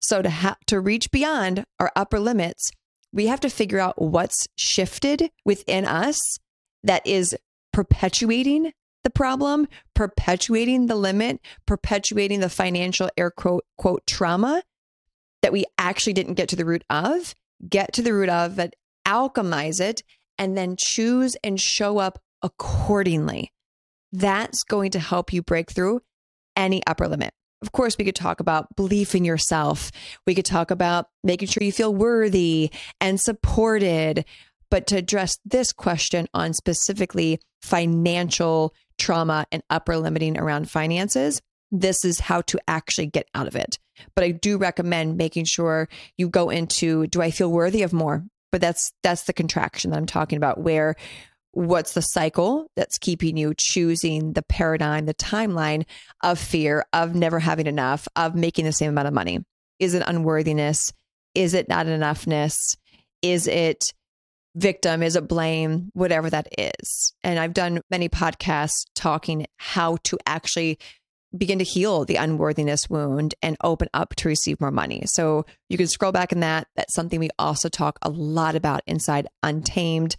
So 0.00 0.22
to 0.22 0.30
ha- 0.30 0.58
to 0.66 0.80
reach 0.80 1.10
beyond 1.10 1.64
our 1.80 1.90
upper 1.96 2.20
limits, 2.20 2.70
we 3.12 3.26
have 3.26 3.40
to 3.40 3.50
figure 3.50 3.80
out 3.80 4.00
what's 4.00 4.46
shifted 4.56 5.30
within 5.44 5.84
us 5.84 6.18
that 6.82 7.06
is 7.06 7.34
perpetuating 7.72 8.72
the 9.02 9.10
problem, 9.10 9.68
perpetuating 9.94 10.86
the 10.86 10.96
limit, 10.96 11.40
perpetuating 11.66 12.40
the 12.40 12.48
financial 12.48 13.08
air 13.16 13.30
quote 13.30 13.64
quote 13.76 14.06
trauma 14.06 14.62
that 15.42 15.52
we 15.52 15.64
actually 15.78 16.14
didn't 16.14 16.34
get 16.34 16.48
to 16.48 16.56
the 16.56 16.64
root 16.64 16.84
of 16.88 17.34
get 17.68 17.92
to 17.94 18.02
the 18.02 18.14
root 18.14 18.28
of 18.28 18.58
it, 18.58 18.74
alchemize 19.06 19.80
it, 19.80 20.02
and 20.38 20.56
then 20.56 20.76
choose 20.78 21.36
and 21.44 21.60
show 21.60 21.98
up 21.98 22.20
accordingly. 22.42 23.52
That's 24.12 24.62
going 24.64 24.92
to 24.92 24.98
help 24.98 25.32
you 25.32 25.42
break 25.42 25.70
through 25.70 26.00
any 26.56 26.82
upper 26.86 27.08
limit. 27.08 27.32
Of 27.62 27.72
course, 27.72 27.96
we 27.98 28.04
could 28.04 28.14
talk 28.14 28.40
about 28.40 28.76
belief 28.76 29.14
in 29.14 29.24
yourself. 29.24 29.90
We 30.26 30.34
could 30.34 30.44
talk 30.44 30.70
about 30.70 31.06
making 31.22 31.48
sure 31.48 31.62
you 31.62 31.72
feel 31.72 31.94
worthy 31.94 32.70
and 33.00 33.20
supported. 33.20 34.26
But 34.70 34.86
to 34.88 34.96
address 34.96 35.38
this 35.44 35.72
question 35.72 36.26
on 36.34 36.52
specifically 36.52 37.40
financial 37.62 38.74
trauma 38.98 39.46
and 39.50 39.62
upper 39.70 39.96
limiting 39.96 40.38
around 40.38 40.70
finances, 40.70 41.40
this 41.70 42.04
is 42.04 42.20
how 42.20 42.40
to 42.42 42.58
actually 42.68 43.06
get 43.06 43.28
out 43.34 43.46
of 43.46 43.56
it. 43.56 43.78
But 44.14 44.24
I 44.24 44.30
do 44.30 44.58
recommend 44.58 45.16
making 45.16 45.44
sure 45.44 45.88
you 46.16 46.28
go 46.28 46.50
into 46.50 47.06
do 47.08 47.22
I 47.22 47.30
feel 47.30 47.50
worthy 47.50 47.82
of 47.82 47.92
more? 47.92 48.24
But 48.52 48.60
that's 48.60 48.92
that's 49.02 49.24
the 49.24 49.32
contraction 49.32 49.90
that 49.90 49.96
I'm 49.96 50.06
talking 50.06 50.36
about 50.36 50.60
where 50.60 50.94
what's 51.52 51.94
the 51.94 52.02
cycle 52.02 52.66
that's 52.76 52.98
keeping 52.98 53.36
you 53.36 53.54
choosing 53.56 54.32
the 54.32 54.42
paradigm, 54.42 55.06
the 55.06 55.14
timeline 55.14 55.84
of 56.22 56.38
fear, 56.38 56.84
of 56.92 57.14
never 57.14 57.38
having 57.38 57.66
enough, 57.66 58.08
of 58.16 58.34
making 58.34 58.64
the 58.64 58.72
same 58.72 58.90
amount 58.90 59.08
of 59.08 59.14
money? 59.14 59.38
Is 59.78 59.94
it 59.94 60.02
unworthiness? 60.06 60.92
Is 61.34 61.54
it 61.54 61.68
not 61.68 61.86
enoughness? 61.86 62.76
Is 63.22 63.46
it 63.46 63.92
victim? 64.56 65.02
Is 65.02 65.16
it 65.16 65.28
blame? 65.28 65.90
Whatever 65.94 66.30
that 66.30 66.48
is. 66.58 67.12
And 67.22 67.38
I've 67.38 67.54
done 67.54 67.80
many 67.90 68.08
podcasts 68.08 68.86
talking 68.94 69.46
how 69.56 69.96
to 70.04 70.18
actually 70.26 70.78
begin 71.36 71.58
to 71.58 71.64
heal 71.64 72.04
the 72.04 72.16
unworthiness 72.16 72.88
wound 72.88 73.34
and 73.42 73.56
open 73.62 73.88
up 73.94 74.14
to 74.16 74.28
receive 74.28 74.60
more 74.60 74.70
money. 74.70 75.02
So 75.06 75.46
you 75.68 75.76
can 75.76 75.86
scroll 75.86 76.12
back 76.12 76.32
in 76.32 76.40
that. 76.40 76.66
That's 76.76 76.94
something 76.94 77.20
we 77.20 77.30
also 77.38 77.68
talk 77.68 77.98
a 78.02 78.10
lot 78.10 78.54
about 78.54 78.82
inside 78.86 79.26
Untamed. 79.42 80.16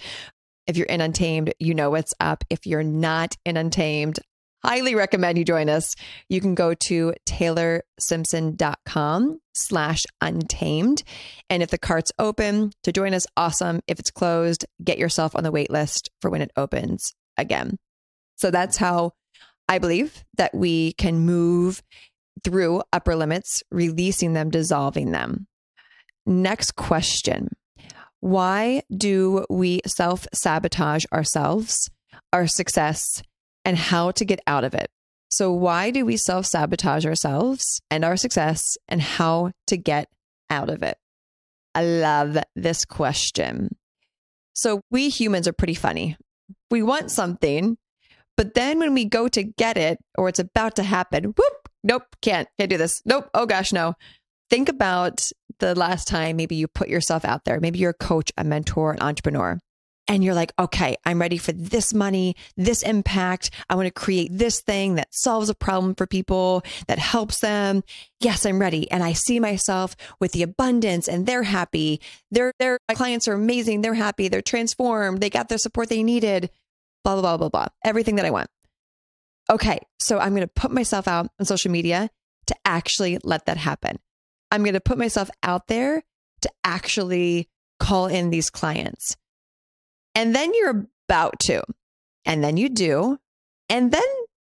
If 0.68 0.78
you're 0.78 0.88
in 0.88 1.02
Untamed, 1.02 1.54
you 1.60 1.74
know 1.74 1.90
what's 1.92 2.14
up. 2.20 2.44
If 2.50 2.66
you're 2.66 2.84
not 2.84 3.36
in 3.46 3.58
Untamed, 3.58 4.20
highly 4.64 4.96
recommend 4.96 5.38
you 5.38 5.46
join 5.46 5.70
us. 5.70 5.96
You 6.28 6.42
can 6.42 6.56
go 6.56 6.74
to 6.88 7.14
taylorsimpson.com 7.28 9.40
slash 9.54 10.04
untamed. 10.22 11.04
And 11.50 11.62
if 11.62 11.70
the 11.70 11.78
cart's 11.78 12.12
open 12.18 12.72
to 12.84 12.92
join 12.92 13.14
us, 13.14 13.28
awesome. 13.38 13.82
If 13.88 14.00
it's 14.00 14.10
closed, 14.10 14.66
get 14.84 14.98
yourself 14.98 15.36
on 15.36 15.44
the 15.44 15.52
wait 15.52 15.70
list 15.70 16.10
for 16.20 16.32
when 16.32 16.42
it 16.42 16.50
opens 16.58 17.14
again. 17.38 17.78
So 18.38 18.50
that's 18.50 18.78
how 18.78 19.12
I 19.68 19.80
believe 19.80 20.24
that 20.38 20.54
we 20.54 20.94
can 20.94 21.20
move 21.20 21.82
through 22.44 22.84
upper 22.94 23.16
limits, 23.16 23.64
releasing 23.72 24.34
them, 24.34 24.50
dissolving 24.50 25.12
them. 25.12 25.48
Next 26.26 26.76
question 26.76 27.50
Why 28.20 28.84
do 28.96 29.46
we 29.50 29.82
self 29.86 30.28
sabotage 30.34 31.06
ourselves, 31.12 31.90
our 32.34 32.48
success, 32.48 33.24
and 33.64 33.78
how 33.78 34.12
to 34.12 34.26
get 34.26 34.40
out 34.48 34.64
of 34.64 34.74
it? 34.74 34.90
So, 35.30 35.52
why 35.52 35.92
do 35.92 36.06
we 36.06 36.18
self 36.18 36.46
sabotage 36.46 37.06
ourselves 37.06 37.82
and 37.90 38.06
our 38.06 38.18
success, 38.18 38.78
and 38.88 39.02
how 39.02 39.52
to 39.68 39.78
get 39.78 40.08
out 40.50 40.70
of 40.70 40.84
it? 40.84 40.98
I 41.74 41.84
love 41.84 42.38
this 42.56 42.86
question. 42.86 43.76
So, 44.54 44.82
we 44.92 45.10
humans 45.10 45.48
are 45.48 45.54
pretty 45.54 45.74
funny. 45.74 46.18
We 46.72 46.84
want 46.84 47.12
something 47.12 47.78
but 48.38 48.54
then 48.54 48.80
when 48.80 48.94
we 48.94 49.06
go 49.06 49.28
to 49.28 49.44
get 49.44 49.78
it 49.78 50.00
or 50.18 50.30
it's 50.30 50.40
about 50.40 50.76
to 50.76 50.84
happen, 50.84 51.26
whoop, 51.26 51.70
nope, 51.84 52.04
can't, 52.22 52.48
can't 52.58 52.70
do 52.70 52.78
this. 52.78 53.02
Nope, 53.06 53.30
oh 53.34 53.46
gosh, 53.46 53.72
no. 53.72 53.94
Think 54.50 54.70
about 54.70 55.30
the 55.60 55.76
last 55.76 56.08
time 56.08 56.36
maybe 56.36 56.56
you 56.56 56.68
put 56.68 56.90
yourself 56.90 57.26
out 57.26 57.46
there. 57.46 57.60
Maybe 57.60 57.80
you're 57.80 57.92
a 57.92 58.06
coach, 58.06 58.32
a 58.38 58.44
mentor, 58.44 58.92
an 58.92 59.02
entrepreneur. 59.02 59.60
And 60.08 60.24
you're 60.24 60.36
like, 60.36 60.54
okay, 60.60 60.98
I'm 61.04 61.20
ready 61.20 61.38
for 61.38 61.52
this 61.52 61.92
money, 61.92 62.36
this 62.56 62.84
impact. 62.84 63.50
I 63.72 63.76
want 63.76 63.88
to 63.88 63.92
create 63.92 64.30
this 64.32 64.62
thing 64.62 64.96
that 64.96 65.08
solves 65.10 65.50
a 65.50 65.56
problem 65.56 65.96
for 65.96 66.06
people, 66.06 66.64
that 66.86 67.00
helps 67.00 67.40
them. 67.40 67.84
Yes, 68.20 68.46
I'm 68.46 68.60
ready. 68.60 68.90
And 68.92 69.04
I 69.04 69.14
see 69.14 69.40
myself 69.40 69.96
with 70.20 70.32
the 70.32 70.44
abundance 70.44 71.08
and 71.08 71.26
they're 71.26 71.42
happy. 71.42 72.02
Their, 72.30 72.54
their 72.60 72.78
clients 72.94 73.28
are 73.28 73.34
amazing. 73.34 73.82
They're 73.82 73.96
happy. 73.96 74.28
They're 74.28 74.44
transformed. 74.44 75.22
They 75.22 75.32
got 75.32 75.50
the 75.50 75.58
support 75.58 75.90
they 75.90 76.04
needed 76.04 76.52
blah, 77.06 77.14
blah, 77.14 77.22
blah, 77.22 77.38
blah, 77.38 77.50
blah, 77.50 77.68
everything 77.86 78.16
that 78.16 78.26
I 78.26 78.32
want. 78.32 78.50
Okay, 79.50 79.80
so 80.00 80.18
I'm 80.18 80.32
going 80.32 80.42
to 80.42 80.48
put 80.48 80.72
myself 80.72 81.08
out 81.08 81.30
on 81.40 81.46
social 81.46 81.72
media 81.72 82.10
to 82.48 82.56
actually 82.66 83.20
let 83.24 83.46
that 83.46 83.58
happen. 83.58 84.00
I'm 84.50 84.64
going 84.64 84.74
to 84.74 84.82
put 84.82 84.98
myself 84.98 85.30
out 85.44 85.68
there 85.68 86.04
to 86.42 86.50
actually 86.64 87.48
call 87.80 88.08
in 88.08 88.32
these 88.32 88.50
clients. 88.50 89.16
And 90.16 90.36
then 90.36 90.52
you're 90.56 90.88
about 91.08 91.40
to, 91.42 91.62
and 92.26 92.44
then 92.44 92.58
you 92.58 92.70
do, 92.70 93.20
and 93.70 93.92
then 93.92 94.02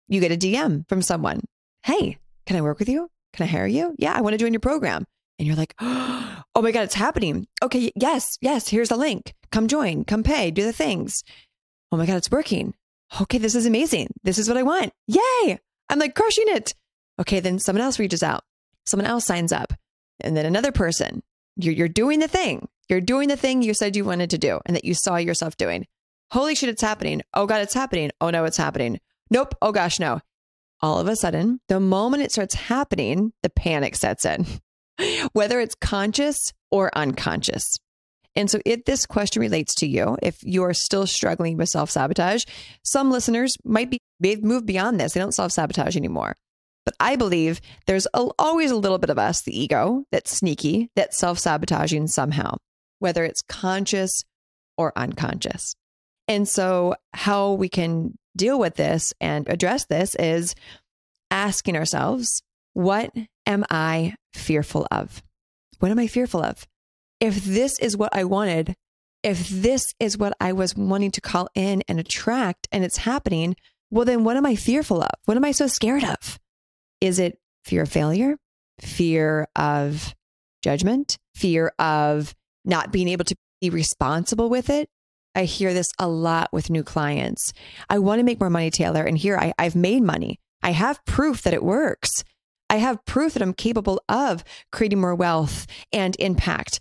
you 0.07 0.19
get 0.19 0.31
a 0.31 0.37
DM 0.37 0.87
from 0.87 1.01
someone. 1.01 1.41
Hey, 1.83 2.19
can 2.45 2.57
I 2.57 2.61
work 2.61 2.77
with 2.77 2.89
you? 2.89 3.09
Can 3.33 3.45
I 3.45 3.47
hire 3.47 3.65
you? 3.65 3.95
Yeah, 3.97 4.13
I 4.13 4.21
want 4.21 4.33
to 4.33 4.37
join 4.37 4.53
your 4.53 4.59
program. 4.59 5.07
And 5.39 5.47
you're 5.47 5.57
like, 5.57 5.73
oh 5.79 6.61
my 6.61 6.71
God, 6.71 6.83
it's 6.83 6.93
happening. 6.93 7.47
Okay, 7.63 7.91
yes, 7.95 8.37
yes, 8.41 8.67
here's 8.67 8.89
the 8.89 8.97
link. 8.97 9.33
Come 9.51 9.67
join, 9.67 10.03
come 10.03 10.21
pay, 10.21 10.51
do 10.51 10.63
the 10.63 10.73
things 10.73 11.23
oh 11.91 11.97
my 11.97 12.05
God, 12.05 12.17
it's 12.17 12.31
working. 12.31 12.73
Okay, 13.21 13.37
this 13.37 13.55
is 13.55 13.65
amazing. 13.65 14.07
This 14.23 14.37
is 14.37 14.47
what 14.47 14.57
I 14.57 14.63
want. 14.63 14.93
Yay. 15.07 15.59
I'm 15.89 15.99
like 15.99 16.15
crushing 16.15 16.45
it. 16.47 16.73
Okay, 17.19 17.39
then 17.39 17.59
someone 17.59 17.83
else 17.83 17.99
reaches 17.99 18.23
out. 18.23 18.43
Someone 18.85 19.07
else 19.07 19.25
signs 19.25 19.51
up. 19.51 19.73
And 20.21 20.35
then 20.37 20.45
another 20.45 20.71
person. 20.71 21.21
You're, 21.57 21.73
you're 21.73 21.87
doing 21.89 22.19
the 22.19 22.27
thing. 22.27 22.67
You're 22.87 23.01
doing 23.01 23.27
the 23.27 23.37
thing 23.37 23.61
you 23.61 23.73
said 23.73 23.95
you 23.95 24.05
wanted 24.05 24.29
to 24.31 24.37
do 24.37 24.59
and 24.65 24.75
that 24.75 24.85
you 24.85 24.93
saw 24.93 25.17
yourself 25.17 25.57
doing. 25.57 25.87
Holy 26.31 26.55
shit, 26.55 26.69
it's 26.69 26.81
happening. 26.81 27.21
Oh 27.33 27.45
God, 27.45 27.61
it's 27.61 27.73
happening. 27.73 28.11
Oh 28.21 28.29
no, 28.29 28.45
it's 28.45 28.57
happening. 28.57 28.99
Nope. 29.29 29.55
Oh 29.61 29.71
gosh, 29.71 29.99
no. 29.99 30.21
All 30.81 30.99
of 30.99 31.07
a 31.07 31.15
sudden, 31.15 31.59
the 31.67 31.79
moment 31.79 32.23
it 32.23 32.31
starts 32.31 32.55
happening, 32.55 33.33
the 33.43 33.49
panic 33.49 33.95
sets 33.95 34.25
in, 34.25 34.45
whether 35.33 35.59
it's 35.59 35.75
conscious 35.75 36.53
or 36.71 36.89
unconscious. 36.97 37.77
And 38.35 38.49
so, 38.49 38.59
if 38.65 38.85
this 38.85 39.05
question 39.05 39.41
relates 39.41 39.75
to 39.75 39.87
you, 39.87 40.17
if 40.21 40.41
you're 40.43 40.73
still 40.73 41.05
struggling 41.05 41.57
with 41.57 41.69
self 41.69 41.91
sabotage, 41.91 42.45
some 42.83 43.11
listeners 43.11 43.57
might 43.65 43.89
be, 43.89 43.99
they've 44.19 44.43
moved 44.43 44.65
beyond 44.65 44.99
this. 44.99 45.13
They 45.13 45.19
don't 45.19 45.33
self 45.33 45.51
sabotage 45.51 45.97
anymore. 45.97 46.35
But 46.85 46.95
I 46.99 47.15
believe 47.15 47.61
there's 47.85 48.07
a, 48.13 48.27
always 48.39 48.71
a 48.71 48.75
little 48.75 48.97
bit 48.97 49.09
of 49.09 49.19
us, 49.19 49.41
the 49.41 49.57
ego, 49.57 50.05
that's 50.11 50.35
sneaky, 50.35 50.89
that's 50.95 51.17
self 51.17 51.39
sabotaging 51.39 52.07
somehow, 52.07 52.55
whether 52.99 53.23
it's 53.23 53.41
conscious 53.41 54.23
or 54.77 54.93
unconscious. 54.95 55.75
And 56.27 56.47
so, 56.47 56.95
how 57.13 57.53
we 57.53 57.69
can 57.69 58.17
deal 58.35 58.57
with 58.57 58.75
this 58.75 59.13
and 59.19 59.47
address 59.49 59.85
this 59.87 60.15
is 60.15 60.55
asking 61.29 61.75
ourselves, 61.75 62.41
what 62.73 63.11
am 63.45 63.65
I 63.69 64.15
fearful 64.33 64.87
of? 64.89 65.21
What 65.79 65.91
am 65.91 65.99
I 65.99 66.07
fearful 66.07 66.41
of? 66.41 66.65
If 67.21 67.45
this 67.45 67.79
is 67.79 67.95
what 67.95 68.13
I 68.13 68.25
wanted, 68.25 68.75
if 69.23 69.47
this 69.47 69.93
is 69.99 70.17
what 70.17 70.33
I 70.41 70.51
was 70.51 70.75
wanting 70.75 71.11
to 71.11 71.21
call 71.21 71.47
in 71.53 71.83
and 71.87 71.99
attract 71.99 72.67
and 72.71 72.83
it's 72.83 72.97
happening, 72.97 73.55
well, 73.91 74.05
then 74.05 74.23
what 74.23 74.35
am 74.35 74.45
I 74.45 74.55
fearful 74.55 75.01
of? 75.03 75.11
What 75.25 75.37
am 75.37 75.45
I 75.45 75.51
so 75.51 75.67
scared 75.67 76.03
of? 76.03 76.39
Is 76.99 77.19
it 77.19 77.37
fear 77.63 77.83
of 77.83 77.89
failure? 77.89 78.37
Fear 78.79 79.47
of 79.55 80.15
judgment? 80.63 81.17
Fear 81.35 81.71
of 81.77 82.33
not 82.65 82.91
being 82.91 83.07
able 83.07 83.25
to 83.25 83.35
be 83.61 83.69
responsible 83.69 84.49
with 84.49 84.69
it? 84.69 84.89
I 85.35 85.43
hear 85.43 85.73
this 85.73 85.91
a 85.99 86.07
lot 86.07 86.49
with 86.51 86.69
new 86.69 86.83
clients. 86.83 87.53
I 87.89 87.99
want 87.99 88.19
to 88.19 88.23
make 88.23 88.39
more 88.39 88.49
money, 88.49 88.71
Taylor. 88.71 89.03
And 89.03 89.17
here 89.17 89.37
I, 89.37 89.53
I've 89.57 89.75
made 89.75 90.01
money. 90.01 90.39
I 90.63 90.71
have 90.71 91.03
proof 91.05 91.43
that 91.43 91.53
it 91.53 91.63
works. 91.63 92.09
I 92.69 92.77
have 92.77 93.05
proof 93.05 93.33
that 93.33 93.43
I'm 93.43 93.53
capable 93.53 94.01
of 94.09 94.43
creating 94.71 94.99
more 94.99 95.15
wealth 95.15 95.67
and 95.93 96.15
impact. 96.19 96.79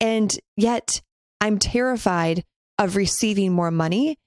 And 0.00 0.36
yet 0.56 1.00
I'm 1.40 1.58
terrified 1.58 2.44
of 2.78 2.96
receiving 2.96 3.52
more 3.52 3.70
money 3.70 4.18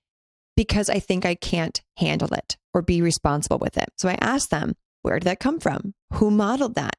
because 0.56 0.90
I 0.90 1.00
think 1.00 1.26
I 1.26 1.36
can't 1.36 1.82
handle 1.98 2.34
it 2.34 2.58
or 2.74 2.82
be 2.82 3.02
responsible 3.02 3.60
with 3.60 3.78
it. 3.78 3.90
So 3.98 4.10
I 4.10 4.18
asked 4.20 4.50
them, 4.50 4.76
where 5.02 5.20
did 5.20 5.26
that 5.26 5.40
come 5.40 5.60
from? 5.60 5.94
Who 6.14 6.32
modeled 6.32 6.76
that? 6.76 6.96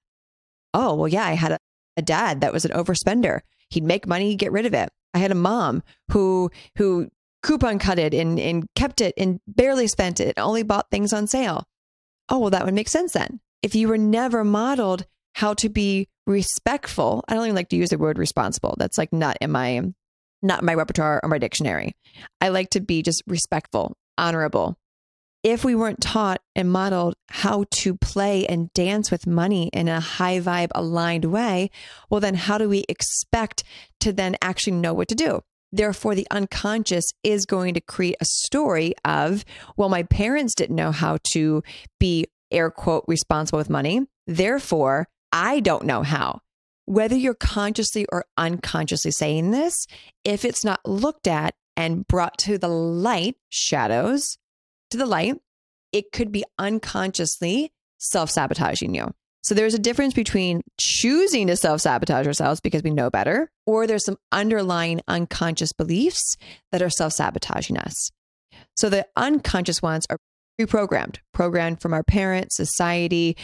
Oh, 0.73 0.95
well, 0.95 1.09
yeah, 1.09 1.25
I 1.25 1.33
had 1.33 1.53
a, 1.53 1.59
a 1.97 2.03
dad 2.03 2.41
that 2.41 2.53
was 2.53 2.65
an 2.65 2.71
overspender. 2.73 3.41
He'd 3.69 3.85
make 3.85 4.07
money, 4.07 4.35
get 4.37 4.53
rid 4.53 4.67
of 4.67 4.75
it. 4.75 4.89
I 5.12 5.19
had 5.19 5.33
a 5.33 5.37
mom 5.37 5.83
who 6.12 6.50
who 6.77 7.11
coupon 7.43 7.79
cut 7.79 7.99
it 7.99 8.15
and, 8.15 8.39
and 8.39 8.67
kept 8.75 9.00
it 9.00 9.15
and 9.17 9.41
barely 9.47 9.87
spent 9.87 10.21
it, 10.21 10.39
only 10.39 10.62
bought 10.62 10.91
things 10.91 11.12
on 11.12 11.27
sale. 11.27 11.65
Oh, 12.29 12.39
well, 12.39 12.50
that 12.50 12.65
would 12.65 12.75
make 12.75 12.89
sense 12.89 13.12
then. 13.12 13.41
If 13.62 13.75
you 13.75 13.89
were 13.89 13.99
never 13.99 14.45
modeled 14.45 15.07
how 15.35 15.55
to 15.55 15.69
be 15.69 16.09
respectful. 16.30 17.25
I 17.28 17.34
don't 17.34 17.44
even 17.44 17.56
like 17.56 17.68
to 17.70 17.76
use 17.76 17.90
the 17.90 17.99
word 17.99 18.18
responsible. 18.18 18.75
That's 18.78 18.99
like 18.99 19.12
not 19.12 19.37
in 19.40 19.50
my 19.50 19.82
not 20.42 20.60
in 20.60 20.66
my 20.66 20.75
repertoire 20.75 21.20
or 21.22 21.28
my 21.28 21.38
dictionary. 21.38 21.94
I 22.40 22.49
like 22.49 22.70
to 22.70 22.80
be 22.80 23.02
just 23.02 23.22
respectful, 23.26 23.96
honorable. 24.16 24.78
If 25.42 25.64
we 25.64 25.75
weren't 25.75 26.00
taught 26.00 26.40
and 26.54 26.70
modeled 26.70 27.14
how 27.28 27.64
to 27.82 27.96
play 27.96 28.46
and 28.46 28.72
dance 28.75 29.10
with 29.10 29.26
money 29.26 29.68
in 29.72 29.88
a 29.88 30.00
high 30.00 30.38
vibe 30.40 30.68
aligned 30.75 31.26
way, 31.26 31.70
well, 32.08 32.20
then 32.20 32.34
how 32.34 32.58
do 32.58 32.68
we 32.68 32.84
expect 32.88 33.64
to 34.00 34.12
then 34.12 34.37
actually 34.42 34.75
know 34.75 34.94
what 34.94 35.08
to 35.08 35.14
do? 35.14 35.40
Therefore, 35.72 36.14
the 36.14 36.26
unconscious 36.30 37.04
is 37.22 37.46
going 37.46 37.75
to 37.75 37.80
create 37.80 38.16
a 38.20 38.26
story 38.26 38.94
of, 39.04 39.44
well, 39.76 39.88
my 39.88 40.02
parents 40.02 40.54
didn't 40.54 40.76
know 40.76 40.92
how 40.92 41.18
to 41.32 41.62
be 41.99 42.26
air 42.50 42.70
quote 42.70 43.04
responsible 43.06 43.58
with 43.58 43.70
money. 43.70 44.06
Therefore, 44.26 45.08
I 45.32 45.60
don't 45.60 45.84
know 45.84 46.02
how. 46.02 46.40
Whether 46.87 47.16
you're 47.16 47.34
consciously 47.34 48.06
or 48.10 48.25
unconsciously 48.37 49.12
saying 49.12 49.50
this, 49.50 49.87
if 50.25 50.44
it's 50.44 50.64
not 50.64 50.80
looked 50.84 51.28
at 51.28 51.54
and 51.76 52.06
brought 52.06 52.38
to 52.38 52.58
the 52.58 52.68
light, 52.68 53.37
shadows 53.49 54.38
to 54.90 54.99
the 54.99 55.06
light, 55.06 55.37
it 55.92 56.12
could 56.12 56.32
be 56.32 56.44
unconsciously 56.58 57.72
self 57.99 58.30
sabotaging 58.30 58.94
you. 58.94 59.12
So 59.42 59.54
there's 59.54 59.75
a 59.75 59.78
difference 59.78 60.14
between 60.14 60.62
choosing 60.78 61.46
to 61.46 61.56
self 61.56 61.80
sabotage 61.80 62.26
ourselves 62.26 62.60
because 62.60 62.82
we 62.82 62.90
know 62.90 63.10
better, 63.10 63.50
or 63.66 63.87
there's 63.87 64.04
some 64.04 64.18
underlying 64.32 65.00
unconscious 65.08 65.72
beliefs 65.72 66.37
that 66.72 66.82
are 66.82 66.90
self 66.90 67.12
sabotaging 67.12 67.78
us. 67.78 68.10
So 68.76 68.88
the 68.88 69.06
unconscious 69.16 69.80
ones 69.80 70.06
are 70.10 70.18
pre 70.58 70.66
programmed, 70.66 71.20
programmed 71.32 71.80
from 71.80 71.94
our 71.94 72.02
parents, 72.02 72.56
society, 72.56 73.37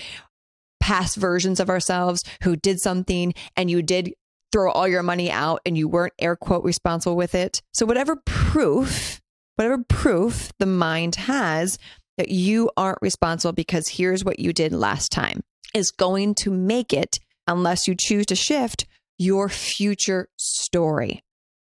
past 0.86 1.16
versions 1.16 1.58
of 1.58 1.68
ourselves 1.68 2.22
who 2.44 2.54
did 2.54 2.78
something 2.78 3.34
and 3.56 3.68
you 3.68 3.82
did 3.82 4.14
throw 4.52 4.70
all 4.70 4.86
your 4.86 5.02
money 5.02 5.32
out 5.32 5.60
and 5.66 5.76
you 5.76 5.88
weren't 5.88 6.12
air 6.20 6.36
quote 6.36 6.62
responsible 6.62 7.16
with 7.16 7.34
it. 7.34 7.60
So 7.74 7.84
whatever 7.84 8.14
proof, 8.24 9.20
whatever 9.56 9.82
proof 9.88 10.52
the 10.60 10.66
mind 10.66 11.16
has 11.16 11.76
that 12.18 12.28
you 12.28 12.70
aren't 12.76 13.02
responsible 13.02 13.52
because 13.52 13.88
here's 13.88 14.24
what 14.24 14.38
you 14.38 14.52
did 14.52 14.70
last 14.70 15.10
time 15.10 15.40
is 15.74 15.90
going 15.90 16.36
to 16.36 16.52
make 16.52 16.92
it, 16.92 17.18
unless 17.48 17.88
you 17.88 17.96
choose 17.98 18.26
to 18.26 18.36
shift, 18.36 18.86
your 19.18 19.48
future 19.48 20.28
story. 20.36 21.20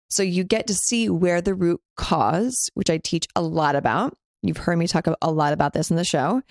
So 0.10 0.22
you 0.22 0.44
get 0.44 0.68
to 0.68 0.74
see 0.74 1.08
where 1.08 1.42
the 1.42 1.56
root 1.56 1.80
cause, 1.96 2.70
which 2.74 2.90
I 2.90 2.98
teach 2.98 3.26
a 3.38 3.42
lot 3.42 3.78
about. 3.78 4.18
You've 4.42 4.58
heard 4.58 4.78
me 4.78 4.86
talk 4.86 5.08
a 5.08 5.32
lot 5.32 5.54
about 5.54 5.72
this 5.72 5.90
in 5.90 5.96
the 5.96 6.04
show. 6.04 6.42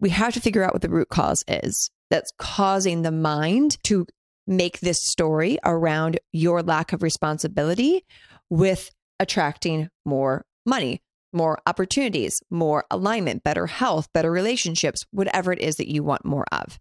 We 0.00 0.10
have 0.10 0.34
to 0.34 0.40
figure 0.40 0.62
out 0.62 0.74
what 0.74 0.82
the 0.82 0.90
root 0.90 1.08
cause 1.08 1.42
is 1.48 1.90
that's 2.10 2.32
causing 2.38 3.02
the 3.02 3.12
mind 3.12 3.78
to 3.84 4.06
make 4.46 4.80
this 4.80 4.98
story 5.02 5.58
around 5.64 6.18
your 6.32 6.62
lack 6.62 6.92
of 6.92 7.02
responsibility 7.02 8.04
with 8.50 8.90
attracting 9.20 9.88
more 10.04 10.44
money, 10.66 11.00
more 11.32 11.58
opportunities, 11.66 12.42
more 12.50 12.84
alignment, 12.90 13.44
better 13.44 13.66
health, 13.66 14.08
better 14.12 14.30
relationships, 14.30 15.04
whatever 15.12 15.52
it 15.52 15.60
is 15.60 15.76
that 15.76 15.90
you 15.90 16.02
want 16.02 16.24
more 16.24 16.46
of. 16.50 16.78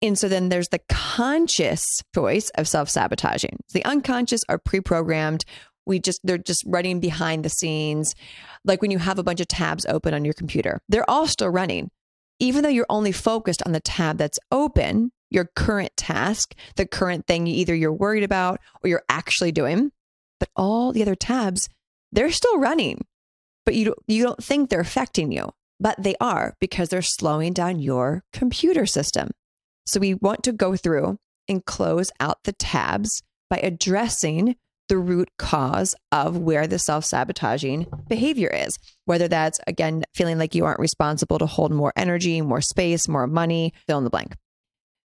And 0.00 0.16
so 0.16 0.28
then 0.28 0.48
there's 0.48 0.68
the 0.68 0.80
conscious 0.88 1.84
choice 2.14 2.50
of 2.50 2.68
self 2.68 2.88
sabotaging. 2.88 3.58
The 3.72 3.84
unconscious 3.84 4.42
are 4.48 4.58
pre 4.58 4.80
programmed. 4.80 5.44
We 5.86 5.98
just, 5.98 6.20
they're 6.22 6.38
just 6.38 6.62
running 6.66 7.00
behind 7.00 7.44
the 7.44 7.48
scenes. 7.48 8.14
Like 8.64 8.82
when 8.82 8.90
you 8.90 8.98
have 8.98 9.18
a 9.18 9.24
bunch 9.24 9.40
of 9.40 9.48
tabs 9.48 9.86
open 9.86 10.14
on 10.14 10.24
your 10.24 10.34
computer, 10.34 10.80
they're 10.88 11.08
all 11.10 11.26
still 11.26 11.48
running. 11.48 11.90
Even 12.40 12.62
though 12.62 12.68
you're 12.68 12.86
only 12.88 13.12
focused 13.12 13.62
on 13.66 13.72
the 13.72 13.80
tab 13.80 14.18
that's 14.18 14.38
open, 14.52 15.10
your 15.30 15.50
current 15.56 15.92
task, 15.96 16.54
the 16.76 16.86
current 16.86 17.26
thing 17.26 17.46
either 17.46 17.74
you're 17.74 17.92
worried 17.92 18.22
about 18.22 18.60
or 18.82 18.88
you're 18.88 19.04
actually 19.08 19.52
doing, 19.52 19.90
but 20.40 20.48
all 20.56 20.92
the 20.92 21.02
other 21.02 21.14
tabs, 21.14 21.68
they're 22.12 22.30
still 22.30 22.58
running. 22.58 23.04
But 23.66 23.74
you 23.74 23.94
you 24.06 24.22
don't 24.22 24.42
think 24.42 24.70
they're 24.70 24.80
affecting 24.80 25.30
you, 25.32 25.50
but 25.78 26.02
they 26.02 26.14
are 26.20 26.54
because 26.60 26.88
they're 26.88 27.02
slowing 27.02 27.52
down 27.52 27.80
your 27.80 28.24
computer 28.32 28.86
system. 28.86 29.30
So 29.86 30.00
we 30.00 30.14
want 30.14 30.42
to 30.44 30.52
go 30.52 30.76
through 30.76 31.18
and 31.48 31.64
close 31.64 32.10
out 32.20 32.44
the 32.44 32.52
tabs 32.52 33.22
by 33.50 33.58
addressing 33.58 34.56
the 34.88 34.98
root 34.98 35.28
cause 35.38 35.94
of 36.12 36.36
where 36.36 36.66
the 36.66 36.78
self 36.78 37.04
sabotaging 37.04 37.86
behavior 38.08 38.48
is. 38.48 38.78
Whether 39.04 39.28
that's, 39.28 39.60
again, 39.66 40.04
feeling 40.14 40.38
like 40.38 40.54
you 40.54 40.64
aren't 40.64 40.80
responsible 40.80 41.38
to 41.38 41.46
hold 41.46 41.72
more 41.72 41.92
energy, 41.96 42.40
more 42.40 42.60
space, 42.60 43.08
more 43.08 43.26
money, 43.26 43.72
fill 43.86 43.98
in 43.98 44.04
the 44.04 44.10
blank. 44.10 44.34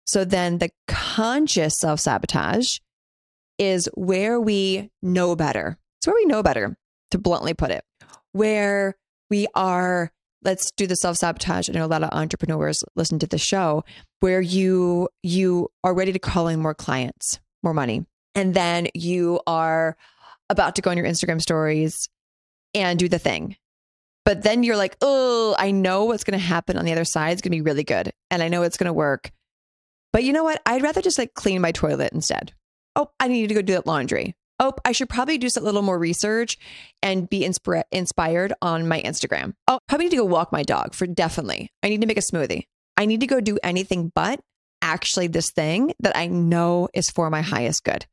So 0.05 0.25
then 0.25 0.57
the 0.57 0.69
conscious 0.87 1.75
self 1.77 1.99
sabotage 1.99 2.79
is 3.57 3.89
where 3.93 4.39
we 4.39 4.89
know 5.01 5.35
better. 5.35 5.77
It's 5.99 6.07
where 6.07 6.15
we 6.15 6.25
know 6.25 6.41
better, 6.41 6.77
to 7.11 7.17
bluntly 7.17 7.53
put 7.53 7.71
it, 7.71 7.83
where 8.31 8.95
we 9.29 9.47
are 9.53 10.11
let's 10.43 10.71
do 10.71 10.87
the 10.87 10.95
self 10.95 11.17
sabotage. 11.17 11.69
I 11.69 11.73
know 11.73 11.85
a 11.85 11.87
lot 11.87 12.03
of 12.03 12.09
entrepreneurs 12.11 12.83
listen 12.95 13.19
to 13.19 13.27
the 13.27 13.37
show 13.37 13.83
where 14.19 14.41
you 14.41 15.09
you 15.23 15.69
are 15.83 15.93
ready 15.93 16.13
to 16.13 16.19
call 16.19 16.47
in 16.47 16.59
more 16.59 16.73
clients, 16.73 17.39
more 17.63 17.73
money, 17.73 18.05
and 18.35 18.53
then 18.53 18.87
you 18.93 19.39
are 19.47 19.97
about 20.49 20.75
to 20.75 20.81
go 20.81 20.89
on 20.89 20.97
your 20.97 21.05
Instagram 21.05 21.41
stories 21.41 22.09
and 22.73 22.97
do 22.97 23.09
the 23.09 23.19
thing. 23.19 23.55
But 24.25 24.43
then 24.43 24.63
you're 24.63 24.77
like, 24.77 24.95
oh, 25.01 25.55
I 25.57 25.71
know 25.71 26.05
what's 26.05 26.23
going 26.23 26.37
to 26.37 26.45
happen 26.45 26.77
on 26.77 26.85
the 26.85 26.91
other 26.91 27.05
side 27.05 27.35
is 27.35 27.41
going 27.41 27.51
to 27.51 27.57
be 27.57 27.61
really 27.61 27.83
good, 27.83 28.11
and 28.29 28.43
I 28.43 28.47
know 28.47 28.63
it's 28.63 28.77
going 28.77 28.85
to 28.85 28.93
work. 28.93 29.31
But 30.11 30.23
you 30.23 30.33
know 30.33 30.43
what? 30.43 30.61
I'd 30.65 30.83
rather 30.83 31.01
just 31.01 31.17
like 31.17 31.33
clean 31.33 31.61
my 31.61 31.71
toilet 31.71 32.13
instead. 32.13 32.53
Oh, 32.95 33.09
I 33.19 33.27
need 33.27 33.47
to 33.47 33.55
go 33.55 33.61
do 33.61 33.73
that 33.73 33.87
laundry 33.87 34.35
oh, 34.59 34.73
I 34.85 34.91
should 34.91 35.09
probably 35.09 35.37
do 35.37 35.47
a 35.57 35.61
little 35.61 35.81
more 35.81 35.97
research 35.97 36.57
and 37.01 37.29
be 37.29 37.41
insp- 37.41 37.83
inspired 37.91 38.53
on 38.61 38.87
my 38.87 39.01
Instagram. 39.01 39.53
Oh, 39.67 39.79
probably 39.87 40.05
need 40.05 40.11
to 40.11 40.17
go 40.17 40.25
walk 40.25 40.51
my 40.51 40.63
dog 40.63 40.93
for 40.93 41.07
definitely. 41.07 41.71
I 41.81 41.89
need 41.89 42.01
to 42.01 42.07
make 42.07 42.17
a 42.17 42.21
smoothie. 42.21 42.63
I 42.97 43.05
need 43.05 43.21
to 43.21 43.27
go 43.27 43.39
do 43.39 43.57
anything 43.63 44.11
but 44.13 44.39
actually 44.81 45.27
this 45.27 45.51
thing 45.51 45.93
that 45.99 46.15
I 46.15 46.27
know 46.27 46.89
is 46.93 47.09
for 47.09 47.29
my 47.29 47.41
highest 47.41 47.83
good. 47.83 48.05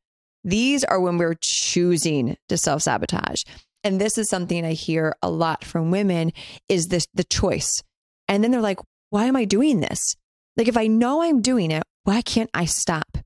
These 0.47 0.85
are 0.85 1.01
when 1.01 1.19
we're 1.19 1.37
choosing 1.41 2.37
to 2.49 2.57
self 2.57 2.83
sabotage. 2.83 3.43
And 3.83 4.01
this 4.01 4.17
is 4.17 4.29
something 4.29 4.65
I 4.65 4.73
hear 4.73 5.17
a 5.21 5.29
lot 5.29 5.65
from 5.65 5.91
women 5.91 6.33
is 6.69 6.87
this 6.87 7.07
the 7.15 7.25
choice. 7.25 7.83
And 8.29 8.43
then 8.43 8.53
they're 8.53 8.61
like, 8.61 8.79
why 9.11 9.25
am 9.25 9.37
I 9.37 9.45
doing 9.45 9.81
this? 9.81 10.15
Like, 10.57 10.69
if 10.69 10.77
I 10.77 10.87
know 10.87 11.21
I'm 11.21 11.43
doing 11.43 11.71
it, 11.73 11.83
why 12.05 12.23
can't 12.23 12.51
I 12.55 12.65
stop? 12.65 13.19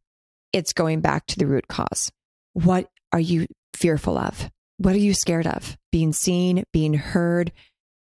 It's 0.53 0.73
going 0.73 1.01
back 1.01 1.27
to 1.27 1.39
the 1.39 1.47
root 1.47 1.69
cause. 1.69 2.11
What 2.55 2.89
are 3.13 3.21
you 3.21 3.47
fearful 3.77 4.19
of? 4.19 4.51
What 4.79 4.95
are 4.95 4.99
you 4.99 5.13
scared 5.13 5.47
of? 5.47 5.77
Being 5.93 6.15
seen, 6.15 6.65
being 6.73 6.95
heard, 6.95 7.53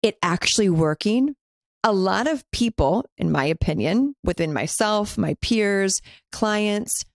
it 0.01 0.17
actually 0.23 0.69
working. 0.69 1.35
A 1.83 1.93
lot 1.93 2.27
of 2.27 2.43
people, 2.51 3.05
in 3.17 3.31
my 3.31 3.45
opinion, 3.45 4.15
within 4.23 4.51
myself, 4.51 5.15
my 5.15 5.35
peers, 5.41 6.01
clients, 6.31 7.05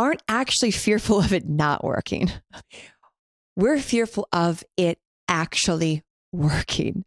aren't 0.00 0.22
actually 0.28 0.70
fearful 0.70 1.20
of 1.20 1.30
it 1.34 1.46
not 1.46 1.84
working. 1.84 2.32
We're 3.54 3.78
fearful 3.78 4.26
of 4.32 4.64
it 4.78 4.98
actually 5.28 6.02
working. 6.32 7.04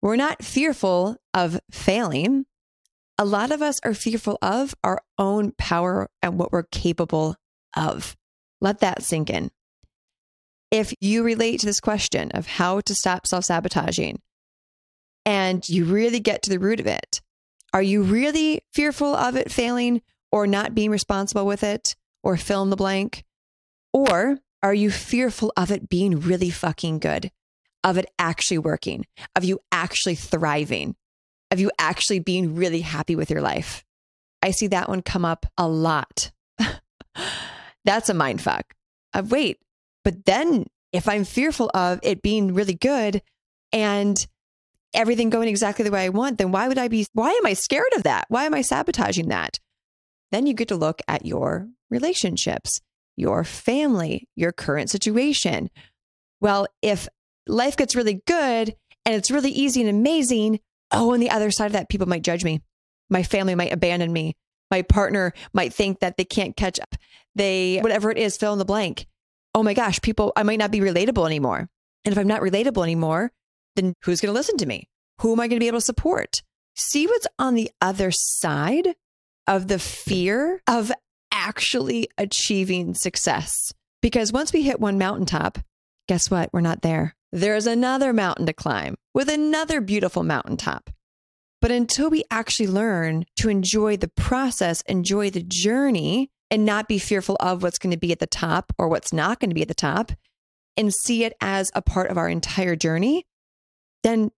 We're 0.00 0.14
not 0.14 0.44
fearful 0.44 1.16
of 1.34 1.58
failing. 1.72 2.46
A 3.18 3.24
lot 3.24 3.50
of 3.50 3.62
us 3.62 3.80
are 3.84 3.94
fearful 3.94 4.38
of 4.40 4.76
our 4.84 5.02
own 5.18 5.54
power 5.58 6.08
and 6.22 6.38
what 6.38 6.52
we're 6.52 6.62
capable 6.62 7.34
of. 7.76 8.16
Let 8.60 8.78
that 8.78 9.02
sink 9.02 9.28
in. 9.28 9.50
If 10.70 10.94
you 11.00 11.24
relate 11.24 11.58
to 11.60 11.66
this 11.66 11.80
question 11.80 12.30
of 12.30 12.46
how 12.46 12.80
to 12.82 12.94
stop 12.94 13.26
self 13.26 13.44
sabotaging 13.44 14.22
and 15.26 15.68
you 15.68 15.84
really 15.84 16.20
get 16.20 16.42
to 16.42 16.50
the 16.50 16.60
root 16.60 16.78
of 16.78 16.86
it, 16.86 17.20
are 17.72 17.82
you 17.82 18.02
really 18.02 18.60
fearful 18.72 19.16
of 19.16 19.34
it 19.34 19.50
failing 19.50 20.00
or 20.32 20.46
not 20.46 20.74
being 20.74 20.90
responsible 20.90 21.46
with 21.46 21.62
it 21.62 21.94
or 22.24 22.36
fill 22.36 22.62
in 22.62 22.70
the 22.70 22.76
blank? 22.76 23.22
Or 23.92 24.38
are 24.62 24.74
you 24.74 24.90
fearful 24.90 25.52
of 25.56 25.70
it 25.70 25.88
being 25.88 26.20
really 26.20 26.50
fucking 26.50 26.98
good, 26.98 27.30
of 27.84 27.98
it 27.98 28.10
actually 28.18 28.58
working, 28.58 29.04
of 29.36 29.44
you 29.44 29.60
actually 29.70 30.14
thriving, 30.14 30.96
of 31.50 31.60
you 31.60 31.70
actually 31.78 32.18
being 32.18 32.56
really 32.56 32.80
happy 32.80 33.14
with 33.14 33.30
your 33.30 33.42
life? 33.42 33.84
I 34.40 34.50
see 34.50 34.68
that 34.68 34.88
one 34.88 35.02
come 35.02 35.24
up 35.24 35.46
a 35.58 35.68
lot. 35.68 36.32
That's 37.84 38.08
a 38.08 38.14
mind 38.14 38.40
fuck. 38.40 38.74
Of 39.14 39.30
wait, 39.30 39.58
but 40.04 40.24
then 40.24 40.66
if 40.92 41.08
I'm 41.08 41.24
fearful 41.24 41.70
of 41.74 42.00
it 42.02 42.22
being 42.22 42.54
really 42.54 42.74
good 42.74 43.22
and 43.72 44.16
everything 44.94 45.30
going 45.30 45.48
exactly 45.48 45.84
the 45.84 45.90
way 45.90 46.04
I 46.04 46.10
want, 46.10 46.38
then 46.38 46.52
why 46.52 46.68
would 46.68 46.78
I 46.78 46.88
be, 46.88 47.06
why 47.12 47.30
am 47.30 47.46
I 47.46 47.52
scared 47.54 47.92
of 47.96 48.04
that? 48.04 48.26
Why 48.28 48.44
am 48.44 48.54
I 48.54 48.62
sabotaging 48.62 49.28
that? 49.28 49.58
Then 50.32 50.46
you 50.46 50.54
get 50.54 50.68
to 50.68 50.76
look 50.76 51.00
at 51.06 51.26
your 51.26 51.68
relationships, 51.90 52.80
your 53.16 53.44
family, 53.44 54.28
your 54.34 54.50
current 54.50 54.90
situation. 54.90 55.70
Well, 56.40 56.66
if 56.80 57.06
life 57.46 57.76
gets 57.76 57.94
really 57.94 58.22
good 58.26 58.74
and 59.04 59.14
it's 59.14 59.30
really 59.30 59.50
easy 59.50 59.82
and 59.82 59.90
amazing, 59.90 60.60
oh, 60.90 61.12
on 61.12 61.20
the 61.20 61.30
other 61.30 61.50
side 61.50 61.66
of 61.66 61.72
that, 61.72 61.90
people 61.90 62.08
might 62.08 62.24
judge 62.24 62.44
me. 62.44 62.62
My 63.10 63.22
family 63.22 63.54
might 63.54 63.72
abandon 63.72 64.12
me. 64.12 64.34
My 64.70 64.82
partner 64.82 65.34
might 65.52 65.74
think 65.74 66.00
that 66.00 66.16
they 66.16 66.24
can't 66.24 66.56
catch 66.56 66.80
up. 66.80 66.96
They, 67.34 67.78
whatever 67.80 68.10
it 68.10 68.16
is, 68.16 68.38
fill 68.38 68.54
in 68.54 68.58
the 68.58 68.64
blank. 68.64 69.06
Oh 69.54 69.62
my 69.62 69.74
gosh, 69.74 70.00
people, 70.00 70.32
I 70.34 70.44
might 70.44 70.58
not 70.58 70.70
be 70.70 70.80
relatable 70.80 71.26
anymore. 71.26 71.68
And 72.06 72.12
if 72.12 72.18
I'm 72.18 72.26
not 72.26 72.40
relatable 72.40 72.82
anymore, 72.82 73.32
then 73.76 73.94
who's 74.02 74.22
going 74.22 74.32
to 74.32 74.38
listen 74.38 74.56
to 74.56 74.66
me? 74.66 74.88
Who 75.20 75.32
am 75.32 75.40
I 75.40 75.46
going 75.46 75.58
to 75.58 75.62
be 75.62 75.68
able 75.68 75.78
to 75.78 75.84
support? 75.84 76.42
See 76.74 77.06
what's 77.06 77.26
on 77.38 77.54
the 77.54 77.70
other 77.82 78.10
side 78.10 78.94
of 79.46 79.68
the 79.68 79.78
fear 79.78 80.62
of 80.66 80.92
actually 81.30 82.08
achieving 82.18 82.94
success. 82.94 83.72
Because 84.00 84.32
once 84.32 84.52
we 84.52 84.62
hit 84.62 84.80
one 84.80 84.98
mountaintop, 84.98 85.58
guess 86.08 86.30
what? 86.30 86.50
We're 86.52 86.60
not 86.60 86.82
there. 86.82 87.14
There's 87.32 87.66
another 87.66 88.12
mountain 88.12 88.46
to 88.46 88.52
climb 88.52 88.96
with 89.14 89.28
another 89.28 89.80
beautiful 89.80 90.22
mountaintop. 90.22 90.90
But 91.60 91.70
until 91.70 92.10
we 92.10 92.24
actually 92.30 92.66
learn 92.66 93.24
to 93.36 93.48
enjoy 93.48 93.96
the 93.96 94.08
process, 94.08 94.82
enjoy 94.82 95.30
the 95.30 95.42
journey, 95.42 96.30
and 96.50 96.66
not 96.66 96.88
be 96.88 96.98
fearful 96.98 97.36
of 97.40 97.62
what's 97.62 97.78
going 97.78 97.92
to 97.92 97.96
be 97.96 98.12
at 98.12 98.18
the 98.18 98.26
top 98.26 98.72
or 98.76 98.88
what's 98.88 99.12
not 99.12 99.40
going 99.40 99.48
to 99.48 99.54
be 99.54 99.62
at 99.62 99.68
the 99.68 99.74
top, 99.74 100.12
and 100.76 100.92
see 100.92 101.24
it 101.24 101.32
as 101.40 101.70
a 101.74 101.80
part 101.80 102.10
of 102.10 102.18
our 102.18 102.28
entire 102.28 102.76
journey, 102.76 103.24
then 104.02 104.30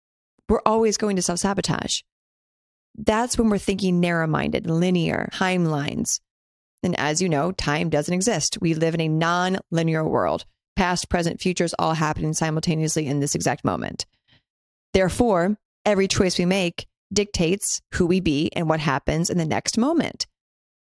we're 0.49 0.61
always 0.67 0.97
going 0.97 1.17
to 1.17 1.23
self 1.23 1.41
sabotage. 1.41 2.01
That's 2.97 3.37
when 3.37 3.51
we're 3.51 3.59
thinking 3.59 4.01
narrow 4.01 4.27
minded, 4.27 4.69
linear, 4.69 5.29
timelines. 5.33 6.21
And 6.83 6.99
as 6.99 7.23
you 7.23 7.29
know, 7.29 7.53
time 7.53 7.89
doesn't 7.89 8.15
exist. 8.15 8.59
We 8.61 8.75
live 8.75 8.95
in 8.95 9.01
a 9.01 9.09
non 9.09 9.59
linear 9.71 10.07
world. 10.07 10.45
Past, 10.77 11.09
present, 11.09 11.41
future 11.41 11.65
is 11.65 11.75
all 11.79 11.95
happening 11.95 12.33
simultaneously 12.35 13.07
in 13.07 13.21
this 13.21 13.35
exact 13.35 13.65
moment. 13.65 14.07
Therefore, 14.93 15.57
every 15.85 16.09
choice 16.09 16.39
we 16.39 16.47
make 16.47 16.87
dictates 17.13 17.81
who 17.95 18.07
we 18.07 18.21
be 18.21 18.51
and 18.55 18.69
what 18.69 18.81
happens 18.81 19.31
in 19.31 19.39
the 19.39 19.45
next 19.45 19.79
moment. 19.79 20.27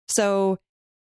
So, 0.08 0.58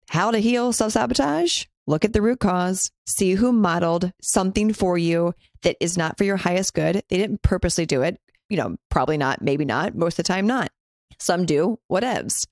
how 0.08 0.30
to 0.30 0.38
heal 0.38 0.72
self 0.72 0.92
sabotage? 0.92 1.64
Look 1.86 2.04
at 2.04 2.12
the 2.12 2.22
root 2.22 2.38
cause, 2.38 2.90
see 3.06 3.32
who 3.32 3.52
modeled 3.52 4.12
something 4.22 4.72
for 4.72 4.96
you 4.96 5.34
that 5.62 5.76
is 5.80 5.98
not 5.98 6.16
for 6.16 6.24
your 6.24 6.36
highest 6.36 6.74
good. 6.74 7.02
They 7.08 7.18
didn't 7.18 7.42
purposely 7.42 7.86
do 7.86 8.02
it. 8.02 8.20
You 8.48 8.56
know, 8.56 8.76
probably 8.90 9.16
not, 9.16 9.42
maybe 9.42 9.64
not, 9.64 9.94
most 9.94 10.18
of 10.18 10.24
the 10.24 10.32
time, 10.32 10.46
not. 10.46 10.70
Some 11.22 11.46
do, 11.46 11.78
whatevs. 11.88 12.48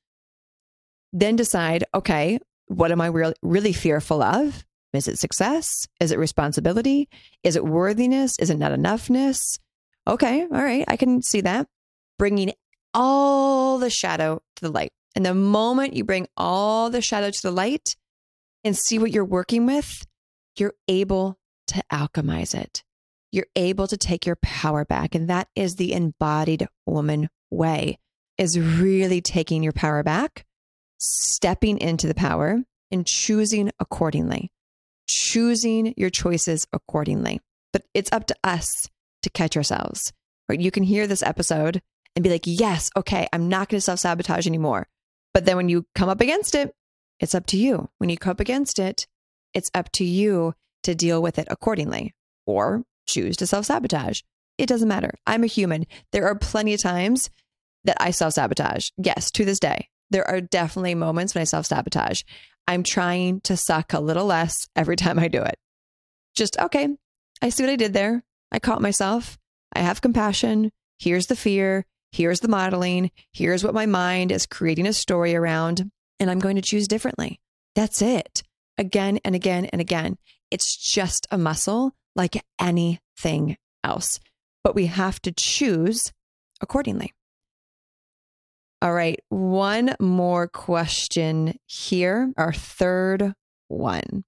Then 1.13 1.35
decide, 1.35 1.83
okay, 1.93 2.39
what 2.69 2.93
am 2.93 3.01
I 3.01 3.09
re- 3.09 3.35
really 3.43 3.73
fearful 3.73 4.23
of? 4.23 4.65
Is 4.93 5.09
it 5.09 5.19
success? 5.19 5.89
Is 5.99 6.13
it 6.13 6.21
responsibility? 6.21 7.09
Is 7.43 7.57
it 7.57 7.65
worthiness? 7.65 8.39
Is 8.39 8.49
it 8.49 8.59
not 8.59 8.71
enoughness? 8.71 9.59
Okay, 10.07 10.43
all 10.43 10.63
right, 10.63 10.85
I 10.87 10.97
can 10.97 11.21
see 11.21 11.41
that. 11.41 11.67
Bringing 12.17 12.53
all 12.95 13.79
the 13.79 13.91
shadow 13.91 14.41
to 14.55 14.63
the 14.63 14.71
light. 14.71 14.93
And 15.17 15.27
the 15.27 15.35
moment 15.35 15.95
you 15.95 16.05
bring 16.05 16.29
all 16.37 16.91
the 16.91 17.03
shadow 17.03 17.31
to 17.31 17.43
the 17.43 17.51
light 17.51 17.97
and 18.63 18.79
see 18.79 19.01
what 19.01 19.11
you're 19.11 19.25
working 19.25 19.67
with, 19.67 20.07
you're 20.57 20.75
able 20.87 21.41
to 21.67 21.83
alchemize 21.93 22.55
it. 22.55 22.85
You're 23.33 23.47
able 23.57 23.89
to 23.89 23.97
take 23.97 24.27
your 24.27 24.37
power 24.37 24.85
back. 24.85 25.17
And 25.17 25.29
that 25.29 25.49
is 25.57 25.75
the 25.75 25.93
embodied 25.93 26.69
woman 26.87 27.31
way 27.51 27.99
is 28.40 28.59
really 28.59 29.20
taking 29.20 29.62
your 29.62 29.74
power 29.74 30.03
back, 30.03 30.46
stepping 30.98 31.79
into 31.79 32.07
the 32.07 32.14
power 32.14 32.59
and 32.90 33.07
choosing 33.07 33.70
accordingly, 33.79 34.50
choosing 35.07 35.92
your 35.96 36.09
choices 36.09 36.66
accordingly. 36.72 37.38
But 37.72 37.83
it's 37.92 38.11
up 38.11 38.26
to 38.29 38.37
us 38.42 38.88
to 39.22 39.31
catch 39.31 39.57
ourselves. 39.57 40.12
Right? 40.48 40.59
You 40.59 40.70
can 40.70 40.83
hear 40.83 41.07
this 41.07 41.22
episode 41.22 41.83
and 42.16 42.22
be 42.24 42.31
like, 42.31 42.44
yes, 42.46 42.90
okay, 42.96 43.29
I'm 43.31 43.48
not 43.48 43.68
going 43.68 43.76
to 43.76 43.83
self 43.83 44.00
sabotage 44.00 44.46
anymore. 44.46 44.88
But 45.35 45.44
then 45.44 45.57
when 45.57 45.68
you 45.68 45.85
come 45.94 46.09
up 46.09 46.22
against 46.22 46.55
it, 46.55 46.74
it's 47.20 47.35
up 47.35 47.46
to 47.48 47.59
you. 47.59 47.90
When 47.98 48.09
you 48.09 48.16
come 48.16 48.33
up 48.33 48.40
against 48.40 48.79
it, 48.79 49.07
it's 49.53 49.70
up 49.74 49.92
to 49.92 50.05
you 50.05 50.55
to 50.85 50.94
deal 50.94 51.20
with 51.20 51.38
it 51.38 51.46
accordingly 51.50 52.14
or 52.46 52.85
choose 53.07 53.37
to 53.37 53.46
self 53.46 53.66
sabotage. 53.66 54.22
It 54.57 54.66
doesn't 54.66 54.88
matter. 54.88 55.12
I'm 55.26 55.44
a 55.44 55.46
human. 55.46 55.87
There 56.12 56.26
are 56.26 56.35
plenty 56.35 56.72
of 56.72 56.81
times 56.81 57.31
that 57.85 57.97
I 58.01 58.11
self 58.11 58.35
sabotage. 58.35 58.90
Yes, 58.97 59.31
to 59.33 59.45
this 59.45 59.61
day, 59.61 59.88
there 60.11 60.29
are 60.29 60.40
definitely 60.40 60.95
moments 60.95 61.35
when 61.35 61.43
I 61.43 61.45
self 61.45 61.66
sabotage. 61.66 62.23
I'm 62.66 62.83
trying 62.83 63.40
to 63.43 63.57
suck 63.57 63.93
a 63.93 64.01
little 64.01 64.27
less 64.27 64.69
every 64.77 64.97
time 65.05 65.19
I 65.19 65.29
do 65.29 65.43
it. 65.43 65.59
Just, 66.35 66.59
okay, 66.59 66.88
I 67.43 67.49
see 67.49 67.62
what 67.62 67.71
I 67.71 67.77
did 67.77 67.93
there. 67.93 68.23
I 68.53 68.59
caught 68.59 68.83
myself. 68.83 69.38
I 69.73 69.81
have 69.81 70.01
compassion. 70.01 70.73
Here's 70.99 71.27
the 71.27 71.37
fear. 71.37 71.87
Here's 72.12 72.40
the 72.40 72.49
modeling. 72.49 73.11
Here's 73.33 73.62
what 73.62 73.75
my 73.75 73.87
mind 73.87 74.33
is 74.33 74.47
creating 74.47 74.87
a 74.87 74.93
story 74.93 75.35
around. 75.35 75.90
And 76.19 76.31
I'm 76.31 76.40
going 76.40 76.57
to 76.57 76.62
choose 76.62 76.88
differently. 76.88 77.40
That's 77.75 78.03
it. 78.03 78.43
Again 78.79 79.21
and 79.25 79.35
again 79.35 79.66
and 79.66 79.81
again. 79.81 80.19
It's 80.51 80.77
just 80.77 81.27
a 81.31 81.38
muscle 81.38 81.93
like 82.16 82.43
anything 82.61 83.57
else. 83.85 84.19
But 84.64 84.75
we 84.75 84.87
have 84.87 85.23
to 85.23 85.33
choose 85.33 86.12
accordingly. 86.61 87.12
All 88.83 88.93
right. 88.93 89.21
One 89.29 89.95
more 90.01 90.49
question 90.49 91.59
here. 91.66 92.33
Our 92.37 92.53
third 92.53 93.35
one. 93.69 94.25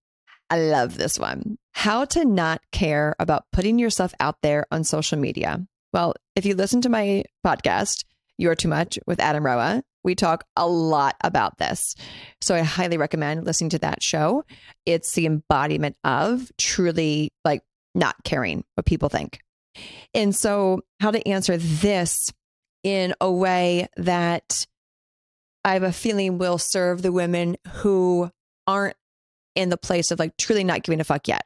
I 0.51 0.61
love 0.61 0.99
this 0.99 1.19
one. 1.19 1.57
How 1.73 2.05
to 2.07 2.27
not 2.27 2.61
care 2.71 3.17
about 3.19 3.47
putting 3.53 3.79
yourself 3.79 4.13
out 4.21 4.37
there 4.43 4.67
on 4.71 4.85
social 4.85 5.19
media. 5.19 5.67
Well, 5.95 6.15
if 6.37 6.45
you 6.45 6.55
listen 6.55 6.83
to 6.83 6.91
my 6.91 7.25
podcast, 7.47 8.05
You're 8.37 8.55
Too 8.55 8.69
Much 8.69 8.99
with 9.07 9.21
Adam 9.21 9.47
Roa, 9.47 9.83
we 10.05 10.15
talk 10.15 10.45
a 10.57 10.67
lot 10.67 11.17
about 11.23 11.57
this. 11.57 11.95
So 12.43 12.55
I 12.55 12.61
highly 12.61 12.99
recommend 12.99 13.47
listening 13.47 13.71
to 13.71 13.79
that 13.79 14.03
show. 14.03 14.45
It's 14.85 15.13
the 15.13 15.25
embodiment 15.25 15.97
of 16.05 16.51
truly 16.59 17.33
like 17.45 17.63
not 17.95 18.17
caring 18.25 18.65
what 18.75 18.85
people 18.85 19.09
think. 19.09 19.39
And 20.13 20.37
so, 20.37 20.83
how 21.01 21.11
to 21.13 21.27
answer 21.27 21.57
this 21.57 22.31
in 22.83 23.15
a 23.21 23.31
way 23.31 23.89
that 23.97 24.67
I 25.65 25.75
have 25.75 25.83
a 25.83 25.93
feeling 25.93 26.39
will 26.39 26.59
serve 26.59 27.03
the 27.03 27.13
women 27.13 27.57
who 27.69 28.31
aren't 28.67 28.97
in 29.55 29.69
the 29.69 29.77
place 29.77 30.11
of 30.11 30.19
like 30.19 30.37
truly 30.37 30.65
not 30.65 30.83
giving 30.83 31.01
a 31.01 31.05
fuck 31.05 31.29
yet. 31.29 31.45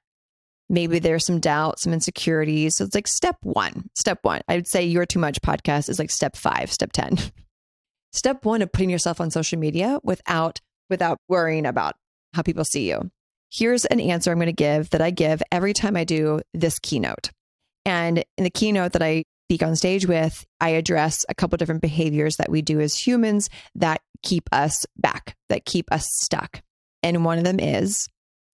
Maybe 0.69 0.99
there's 0.99 1.25
some 1.25 1.39
doubt, 1.39 1.79
some 1.79 1.93
insecurities. 1.93 2.77
So 2.77 2.85
it's 2.85 2.95
like 2.95 3.07
step 3.07 3.37
one. 3.43 3.89
Step 3.95 4.19
one. 4.23 4.41
I 4.49 4.57
would 4.57 4.67
say 4.67 4.85
You're 4.85 5.07
Too 5.07 5.19
Much 5.19 5.41
podcast 5.41 5.89
is 5.89 5.99
like 5.99 6.11
step 6.11 6.37
five, 6.37 6.73
step 6.73 6.93
10. 6.93 7.19
step 8.13 8.45
one 8.45 8.63
of 8.63 8.73
putting 8.73 8.91
yourself 8.91 9.21
on 9.21 9.31
social 9.31 9.59
media 9.59 9.99
without 10.03 10.61
without 10.89 11.19
worrying 11.29 11.67
about 11.67 11.95
how 12.33 12.43
people 12.43 12.65
see 12.65 12.89
you. 12.89 13.11
Here's 13.51 13.85
an 13.87 14.01
answer 14.01 14.31
I'm 14.31 14.39
going 14.39 14.47
to 14.47 14.53
give 14.53 14.91
that 14.91 15.03
I 15.03 15.11
give 15.11 15.43
every 15.53 15.73
time 15.73 15.97
I 15.97 16.05
do 16.05 16.41
this 16.53 16.79
keynote. 16.79 17.31
And 17.85 18.25
in 18.37 18.45
the 18.45 18.51
keynote 18.51 18.93
that 18.93 19.03
I 19.03 19.25
speak 19.47 19.63
on 19.63 19.77
stage 19.77 20.07
with, 20.07 20.45
I 20.61 20.71
address 20.71 21.25
a 21.29 21.35
couple 21.35 21.57
different 21.57 21.81
behaviors 21.81 22.37
that 22.39 22.51
we 22.51 22.63
do 22.63 22.81
as 22.81 22.97
humans 22.97 23.49
that 23.77 24.01
keep 24.25 24.49
us 24.51 24.85
back, 24.97 25.37
that 25.51 25.65
keep 25.65 25.93
us 25.93 26.09
stuck. 26.11 26.63
And 27.05 27.25
one 27.25 27.39
of 27.39 27.45
them 27.45 27.61
is 27.61 28.09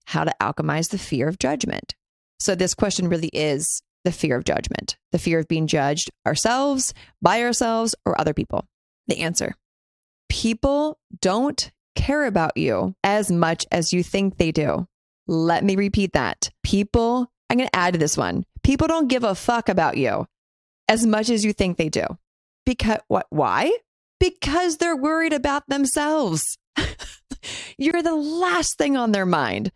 how 0.05 0.25
to 0.25 0.35
alchemize 0.39 0.91
the 0.91 0.99
fear 0.99 1.29
of 1.29 1.39
judgment. 1.39 1.95
So, 2.41 2.55
this 2.55 2.75
question 2.75 3.09
really 3.09 3.31
is 3.33 3.83
the 4.05 4.13
fear 4.13 4.37
of 4.37 4.45
judgment, 4.45 4.99
the 5.13 5.19
fear 5.19 5.39
of 5.39 5.49
being 5.49 5.67
judged 5.67 6.11
ourselves, 6.27 6.93
by 7.23 7.43
ourselves, 7.43 7.95
or 8.05 8.21
other 8.21 8.35
people. 8.35 8.67
The 9.07 9.21
answer 9.21 9.55
people 10.29 10.99
don't 11.21 11.71
care 11.95 12.27
about 12.27 12.57
you 12.57 12.95
as 13.03 13.31
much 13.31 13.65
as 13.73 13.95
you 13.95 14.03
think 14.03 14.37
they 14.37 14.53
do. 14.53 14.87
Let 15.27 15.65
me 15.65 15.77
repeat 15.77 16.13
that. 16.13 16.51
People, 16.63 17.31
I'm 17.49 17.57
going 17.57 17.69
to 17.69 17.77
add 17.77 17.95
to 17.95 17.99
this 17.99 18.17
one. 18.17 18.45
People 18.63 18.89
don't 18.89 19.09
give 19.09 19.25
a 19.25 19.35
fuck 19.35 19.69
about 19.69 19.97
you 19.97 20.27
as 20.89 21.07
much 21.07 21.31
as 21.31 21.45
you 21.45 21.53
think 21.53 21.77
they 21.77 21.89
do. 21.89 22.05
Because 22.65 22.99
what? 23.09 23.27
Why? 23.31 23.77
Because 24.21 24.77
they're 24.77 24.97
worried 24.97 25.33
about 25.33 25.69
themselves. 25.69 26.59
You're 27.79 28.03
the 28.03 28.15
last 28.15 28.79
thing 28.79 28.97
on 28.97 29.13
their 29.13 29.27
mind 29.27 29.73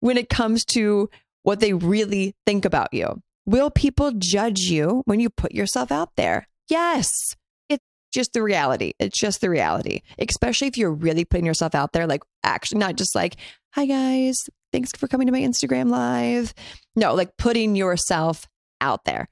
when 0.00 0.16
it 0.16 0.28
comes 0.28 0.64
to 0.66 1.08
what 1.42 1.60
they 1.60 1.72
really 1.72 2.34
think 2.46 2.64
about 2.64 2.92
you. 2.92 3.22
Will 3.46 3.70
people 3.70 4.12
judge 4.12 4.60
you 4.60 5.02
when 5.06 5.20
you 5.20 5.30
put 5.30 5.52
yourself 5.52 5.90
out 5.90 6.10
there? 6.16 6.46
Yes. 6.68 7.34
It's 7.70 7.82
just 8.12 8.34
the 8.34 8.42
reality. 8.42 8.92
It's 8.98 9.18
just 9.18 9.40
the 9.40 9.48
reality, 9.48 10.02
especially 10.18 10.68
if 10.68 10.76
you're 10.76 10.92
really 10.92 11.24
putting 11.24 11.46
yourself 11.46 11.74
out 11.74 11.92
there, 11.92 12.06
like 12.06 12.22
actually 12.44 12.80
not 12.80 12.96
just 12.96 13.14
like, 13.14 13.36
hi 13.72 13.86
guys, 13.86 14.50
thanks 14.72 14.92
for 14.92 15.08
coming 15.08 15.26
to 15.26 15.32
my 15.32 15.40
Instagram 15.40 15.88
live. 15.88 16.52
No, 16.94 17.14
like 17.14 17.36
putting 17.38 17.74
yourself 17.74 18.46
out 18.80 19.04
there. 19.04 19.28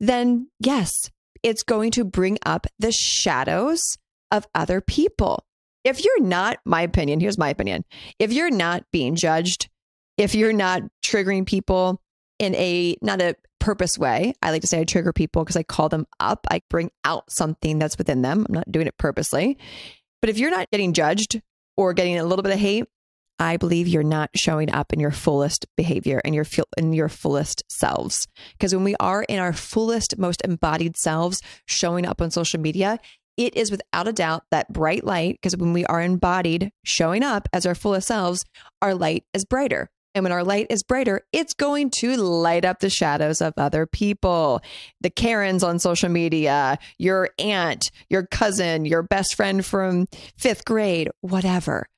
Then, 0.00 0.48
yes, 0.60 1.10
it's 1.42 1.62
going 1.62 1.90
to 1.92 2.04
bring 2.04 2.38
up 2.44 2.66
the 2.78 2.92
shadows 2.92 3.80
of 4.30 4.46
other 4.54 4.80
people 4.80 5.44
if 5.84 6.02
you're 6.02 6.22
not, 6.22 6.58
my 6.64 6.80
opinion, 6.80 7.20
here's 7.20 7.38
my 7.38 7.50
opinion. 7.50 7.84
If 8.18 8.32
you're 8.32 8.50
not 8.50 8.84
being 8.90 9.14
judged, 9.14 9.68
if 10.16 10.34
you're 10.34 10.52
not 10.52 10.82
triggering 11.04 11.46
people 11.46 12.00
in 12.38 12.54
a 12.54 12.96
not 13.02 13.20
a 13.20 13.36
purpose 13.60 13.98
way, 13.98 14.32
I 14.42 14.50
like 14.50 14.62
to 14.62 14.66
say 14.66 14.80
I 14.80 14.84
trigger 14.84 15.12
people 15.12 15.44
because 15.44 15.56
I 15.56 15.62
call 15.62 15.90
them 15.90 16.06
up. 16.18 16.46
I 16.50 16.62
bring 16.70 16.90
out 17.04 17.30
something 17.30 17.78
that's 17.78 17.98
within 17.98 18.22
them. 18.22 18.46
I'm 18.48 18.54
not 18.54 18.72
doing 18.72 18.86
it 18.86 18.96
purposely. 18.98 19.58
But 20.20 20.30
if 20.30 20.38
you're 20.38 20.50
not 20.50 20.70
getting 20.70 20.94
judged 20.94 21.40
or 21.76 21.92
getting 21.92 22.18
a 22.18 22.24
little 22.24 22.42
bit 22.42 22.52
of 22.52 22.58
hate, 22.58 22.86
I 23.38 23.56
believe 23.56 23.88
you're 23.88 24.02
not 24.02 24.30
showing 24.36 24.70
up 24.72 24.92
in 24.92 25.00
your 25.00 25.10
fullest 25.10 25.66
behavior 25.76 26.20
and 26.24 26.34
your 26.34 26.46
in 26.76 26.92
your 26.92 27.08
fullest 27.08 27.62
selves. 27.68 28.26
Because 28.52 28.74
when 28.74 28.84
we 28.84 28.94
are 29.00 29.24
in 29.24 29.38
our 29.38 29.52
fullest, 29.52 30.18
most 30.18 30.42
embodied 30.44 30.96
selves, 30.96 31.42
showing 31.66 32.06
up 32.06 32.22
on 32.22 32.30
social 32.30 32.60
media, 32.60 32.98
it 33.36 33.56
is 33.56 33.70
without 33.70 34.06
a 34.06 34.12
doubt 34.12 34.44
that 34.52 34.72
bright 34.72 35.04
light, 35.04 35.38
because 35.40 35.56
when 35.56 35.72
we 35.72 35.84
are 35.86 36.00
embodied, 36.00 36.70
showing 36.84 37.24
up 37.24 37.48
as 37.52 37.66
our 37.66 37.74
fullest 37.74 38.06
selves, 38.06 38.44
our 38.80 38.94
light 38.94 39.24
is 39.34 39.44
brighter. 39.44 39.90
And 40.14 40.22
when 40.22 40.30
our 40.30 40.44
light 40.44 40.68
is 40.70 40.84
brighter, 40.84 41.22
it's 41.32 41.54
going 41.54 41.90
to 41.98 42.16
light 42.16 42.64
up 42.64 42.78
the 42.78 42.88
shadows 42.88 43.40
of 43.40 43.54
other 43.56 43.84
people. 43.84 44.62
The 45.00 45.10
Karens 45.10 45.64
on 45.64 45.80
social 45.80 46.08
media, 46.08 46.78
your 46.98 47.30
aunt, 47.40 47.90
your 48.08 48.24
cousin, 48.26 48.84
your 48.84 49.02
best 49.02 49.34
friend 49.34 49.66
from 49.66 50.06
fifth 50.36 50.64
grade, 50.64 51.10
whatever. 51.20 51.88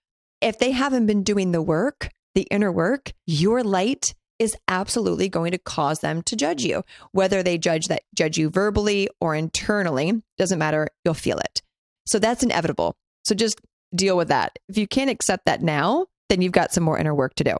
If 0.47 0.61
they 0.61 0.71
haven't 0.71 1.07
been 1.07 1.25
doing 1.25 1.51
the 1.51 1.61
work, 1.61 2.09
the 2.37 2.43
inner 2.53 2.71
work, 2.71 3.13
your 3.27 3.65
light 3.65 4.15
is 4.39 4.57
absolutely 4.69 5.29
going 5.29 5.51
to 5.51 5.59
cause 5.59 5.99
them 5.99 6.23
to 6.23 6.37
judge 6.37 6.63
you. 6.63 6.85
Whether 7.11 7.43
they 7.43 7.59
judge 7.59 7.89
that 7.89 8.05
judge 8.15 8.39
you 8.39 8.49
verbally 8.49 9.09
or 9.21 9.35
internally, 9.35 10.23
doesn't 10.39 10.61
matter, 10.61 10.87
you'll 11.05 11.15
feel 11.15 11.39
it. 11.39 11.63
So 12.07 12.21
that's 12.21 12.45
inevitable. 12.45 12.95
So 13.25 13.35
just 13.35 13.61
deal 13.93 14.17
with 14.17 14.29
that. 14.29 14.57
If 14.69 14.79
you 14.79 14.87
can't 14.87 15.11
accept 15.11 15.47
that 15.47 15.63
now, 15.63 16.07
then 16.29 16.43
you've 16.43 16.53
got 16.53 16.73
some 16.73 16.85
more 16.85 16.97
inner 16.97 17.13
work 17.13 17.35
to 17.35 17.45
do. 17.45 17.57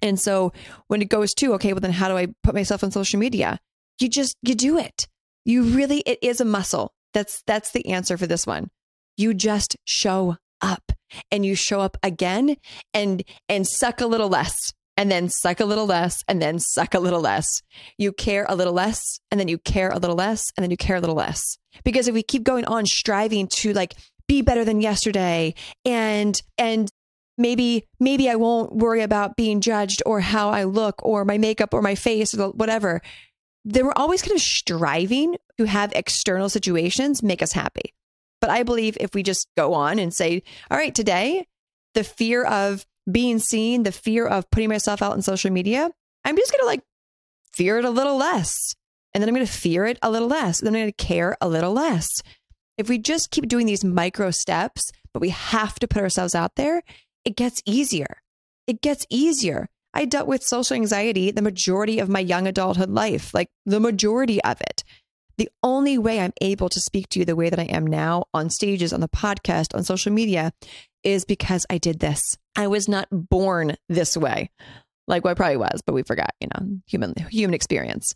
And 0.00 0.18
so 0.18 0.54
when 0.86 1.02
it 1.02 1.10
goes 1.10 1.34
to, 1.34 1.52
okay, 1.56 1.74
well, 1.74 1.80
then 1.80 1.92
how 1.92 2.08
do 2.08 2.16
I 2.16 2.28
put 2.42 2.54
myself 2.54 2.82
on 2.82 2.90
social 2.90 3.20
media? 3.20 3.58
You 4.00 4.08
just, 4.08 4.34
you 4.40 4.54
do 4.54 4.78
it. 4.78 5.08
You 5.44 5.64
really, 5.64 5.98
it 6.06 6.20
is 6.22 6.40
a 6.40 6.46
muscle. 6.46 6.94
That's, 7.12 7.42
that's 7.46 7.72
the 7.72 7.90
answer 7.90 8.16
for 8.16 8.26
this 8.26 8.46
one. 8.46 8.70
You 9.18 9.34
just 9.34 9.76
show 9.84 10.38
and 11.30 11.44
you 11.44 11.54
show 11.54 11.80
up 11.80 11.96
again 12.02 12.56
and, 12.94 13.22
and 13.48 13.66
suck 13.66 14.00
a 14.00 14.06
little 14.06 14.28
less 14.28 14.72
and 14.96 15.10
then 15.10 15.30
suck 15.30 15.60
a 15.60 15.64
little 15.64 15.86
less 15.86 16.22
and 16.28 16.42
then 16.42 16.58
suck 16.58 16.92
a 16.92 16.98
little 16.98 17.22
less. 17.22 17.62
You 17.96 18.12
care 18.12 18.44
a 18.48 18.54
little 18.54 18.74
less 18.74 19.18
and 19.30 19.40
then 19.40 19.48
you 19.48 19.56
care 19.56 19.88
a 19.88 19.98
little 19.98 20.16
less 20.16 20.52
and 20.56 20.62
then 20.62 20.70
you 20.70 20.76
care 20.76 20.96
a 20.96 21.00
little 21.00 21.16
less. 21.16 21.56
Because 21.84 22.06
if 22.06 22.14
we 22.14 22.22
keep 22.22 22.42
going 22.42 22.66
on 22.66 22.84
striving 22.84 23.48
to 23.60 23.72
like 23.72 23.94
be 24.28 24.42
better 24.42 24.64
than 24.64 24.82
yesterday 24.82 25.54
and 25.86 26.40
and 26.58 26.90
maybe 27.38 27.86
maybe 27.98 28.28
I 28.28 28.36
won't 28.36 28.76
worry 28.76 29.00
about 29.00 29.36
being 29.36 29.62
judged 29.62 30.02
or 30.04 30.20
how 30.20 30.50
I 30.50 30.64
look 30.64 31.02
or 31.02 31.24
my 31.24 31.38
makeup 31.38 31.72
or 31.72 31.80
my 31.80 31.94
face 31.94 32.34
or 32.34 32.50
whatever. 32.50 33.00
Then 33.64 33.86
we're 33.86 33.92
always 33.96 34.20
kind 34.20 34.36
of 34.36 34.42
striving 34.42 35.36
to 35.56 35.64
have 35.64 35.92
external 35.94 36.50
situations 36.50 37.22
make 37.22 37.42
us 37.42 37.52
happy. 37.52 37.94
But 38.40 38.50
I 38.50 38.62
believe 38.62 38.96
if 39.00 39.14
we 39.14 39.22
just 39.22 39.48
go 39.56 39.74
on 39.74 39.98
and 39.98 40.12
say, 40.12 40.42
all 40.70 40.78
right, 40.78 40.94
today, 40.94 41.46
the 41.94 42.04
fear 42.04 42.44
of 42.44 42.86
being 43.10 43.38
seen, 43.38 43.82
the 43.82 43.92
fear 43.92 44.26
of 44.26 44.50
putting 44.50 44.68
myself 44.68 45.02
out 45.02 45.12
on 45.12 45.22
social 45.22 45.50
media, 45.50 45.90
I'm 46.24 46.36
just 46.36 46.52
going 46.52 46.62
to 46.62 46.66
like 46.66 46.82
fear 47.52 47.78
it 47.78 47.84
a 47.84 47.90
little 47.90 48.16
less. 48.16 48.74
And 49.12 49.20
then 49.20 49.28
I'm 49.28 49.34
going 49.34 49.46
to 49.46 49.52
fear 49.52 49.86
it 49.86 49.98
a 50.02 50.10
little 50.10 50.28
less. 50.28 50.60
And 50.60 50.66
then 50.66 50.74
I'm 50.74 50.82
going 50.82 50.92
to 50.92 51.04
care 51.04 51.36
a 51.40 51.48
little 51.48 51.72
less. 51.72 52.22
If 52.78 52.88
we 52.88 52.98
just 52.98 53.30
keep 53.30 53.48
doing 53.48 53.66
these 53.66 53.84
micro 53.84 54.30
steps, 54.30 54.92
but 55.12 55.20
we 55.20 55.30
have 55.30 55.78
to 55.80 55.88
put 55.88 56.02
ourselves 56.02 56.34
out 56.34 56.54
there, 56.54 56.82
it 57.24 57.36
gets 57.36 57.60
easier. 57.66 58.22
It 58.66 58.80
gets 58.80 59.04
easier. 59.10 59.68
I 59.92 60.04
dealt 60.04 60.28
with 60.28 60.44
social 60.44 60.76
anxiety 60.76 61.30
the 61.30 61.42
majority 61.42 61.98
of 61.98 62.08
my 62.08 62.20
young 62.20 62.46
adulthood 62.46 62.90
life, 62.90 63.34
like 63.34 63.50
the 63.66 63.80
majority 63.80 64.42
of 64.44 64.60
it. 64.60 64.84
The 65.40 65.48
only 65.62 65.96
way 65.96 66.20
I'm 66.20 66.34
able 66.42 66.68
to 66.68 66.78
speak 66.78 67.08
to 67.08 67.18
you 67.18 67.24
the 67.24 67.34
way 67.34 67.48
that 67.48 67.58
I 67.58 67.62
am 67.62 67.86
now 67.86 68.24
on 68.34 68.50
stages, 68.50 68.92
on 68.92 69.00
the 69.00 69.08
podcast, 69.08 69.74
on 69.74 69.84
social 69.84 70.12
media 70.12 70.52
is 71.02 71.24
because 71.24 71.64
I 71.70 71.78
did 71.78 71.98
this. 71.98 72.36
I 72.56 72.66
was 72.66 72.90
not 72.90 73.08
born 73.10 73.76
this 73.88 74.18
way. 74.18 74.50
Like 75.08 75.24
well, 75.24 75.30
I 75.30 75.34
probably 75.34 75.56
was, 75.56 75.80
but 75.86 75.94
we 75.94 76.02
forgot, 76.02 76.32
you 76.42 76.48
know, 76.48 76.80
human 76.86 77.14
human 77.30 77.54
experience. 77.54 78.12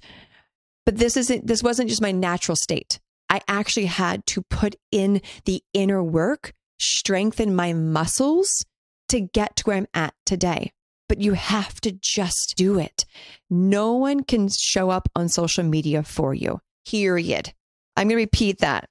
But 0.85 0.99
this 0.99 1.17
isn't 1.17 1.47
this 1.47 1.63
wasn't 1.63 1.89
just 1.89 2.03
my 2.03 2.13
natural 2.13 2.57
state. 2.57 3.01
I 3.31 3.41
actually 3.49 3.87
had 3.87 4.27
to 4.27 4.43
put 4.43 4.77
in 4.93 5.23
the 5.47 5.63
inner 5.73 6.03
work, 6.03 6.53
strengthen 6.79 7.57
my 7.57 7.73
muscles 7.73 8.67
to 9.09 9.21
get 9.21 9.57
to 9.57 9.65
where 9.65 9.79
I'm 9.79 9.87
at 9.95 10.13
today. 10.27 10.73
But 11.09 11.23
you 11.23 11.33
have 11.33 11.81
to 11.81 11.93
just 11.93 12.53
do 12.59 12.79
it. 12.79 13.07
No 13.49 13.95
one 13.95 14.25
can 14.25 14.51
show 14.51 14.91
up 14.91 15.09
on 15.17 15.31
social 15.31 15.65
media 15.65 16.03
for 16.03 16.35
you, 16.35 16.61
period. 16.87 17.53
I'm 17.97 18.09
going 18.09 18.17
to 18.19 18.23
repeat 18.25 18.59
that. 18.59 18.89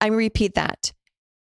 I'm 0.00 0.10
going 0.10 0.20
to 0.20 0.24
repeat 0.24 0.54
that. 0.54 0.92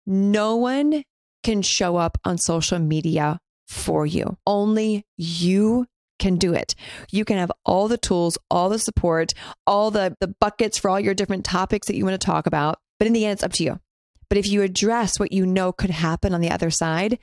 No 0.05 0.55
one 0.55 1.03
can 1.43 1.61
show 1.61 1.97
up 1.97 2.17
on 2.23 2.37
social 2.37 2.79
media 2.79 3.39
for 3.67 4.05
you. 4.05 4.37
Only 4.45 5.05
you 5.17 5.87
can 6.19 6.37
do 6.37 6.53
it. 6.53 6.75
You 7.11 7.25
can 7.25 7.37
have 7.37 7.51
all 7.65 7.87
the 7.87 7.97
tools, 7.97 8.37
all 8.49 8.69
the 8.69 8.79
support, 8.79 9.33
all 9.67 9.91
the, 9.91 10.15
the 10.19 10.33
buckets 10.39 10.77
for 10.77 10.89
all 10.89 10.99
your 10.99 11.13
different 11.13 11.45
topics 11.45 11.87
that 11.87 11.95
you 11.95 12.05
want 12.05 12.19
to 12.19 12.25
talk 12.25 12.47
about. 12.47 12.79
But 12.99 13.07
in 13.07 13.13
the 13.13 13.25
end, 13.25 13.33
it's 13.33 13.43
up 13.43 13.53
to 13.53 13.63
you. 13.63 13.79
But 14.29 14.37
if 14.37 14.47
you 14.47 14.61
address 14.61 15.19
what 15.19 15.31
you 15.31 15.45
know 15.45 15.71
could 15.71 15.89
happen 15.89 16.33
on 16.33 16.41
the 16.41 16.51
other 16.51 16.69
side, 16.69 17.19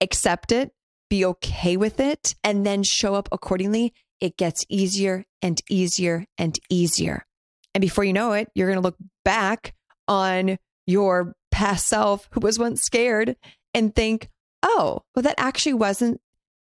accept 0.00 0.52
it, 0.52 0.72
be 1.08 1.24
okay 1.24 1.76
with 1.76 1.98
it, 2.00 2.34
and 2.44 2.64
then 2.64 2.82
show 2.82 3.14
up 3.14 3.28
accordingly, 3.32 3.92
it 4.20 4.36
gets 4.36 4.64
easier 4.68 5.24
and 5.42 5.60
easier 5.68 6.26
and 6.38 6.58
easier. 6.70 7.26
And 7.76 7.82
before 7.82 8.04
you 8.04 8.14
know 8.14 8.32
it, 8.32 8.48
you're 8.54 8.68
going 8.68 8.78
to 8.78 8.82
look 8.82 8.96
back 9.22 9.74
on 10.08 10.56
your 10.86 11.34
past 11.50 11.86
self 11.86 12.26
who 12.32 12.40
was 12.40 12.58
once 12.58 12.80
scared 12.80 13.36
and 13.74 13.94
think, 13.94 14.30
oh, 14.62 15.02
well, 15.14 15.22
that 15.24 15.34
actually 15.36 15.74
wasn't, 15.74 16.18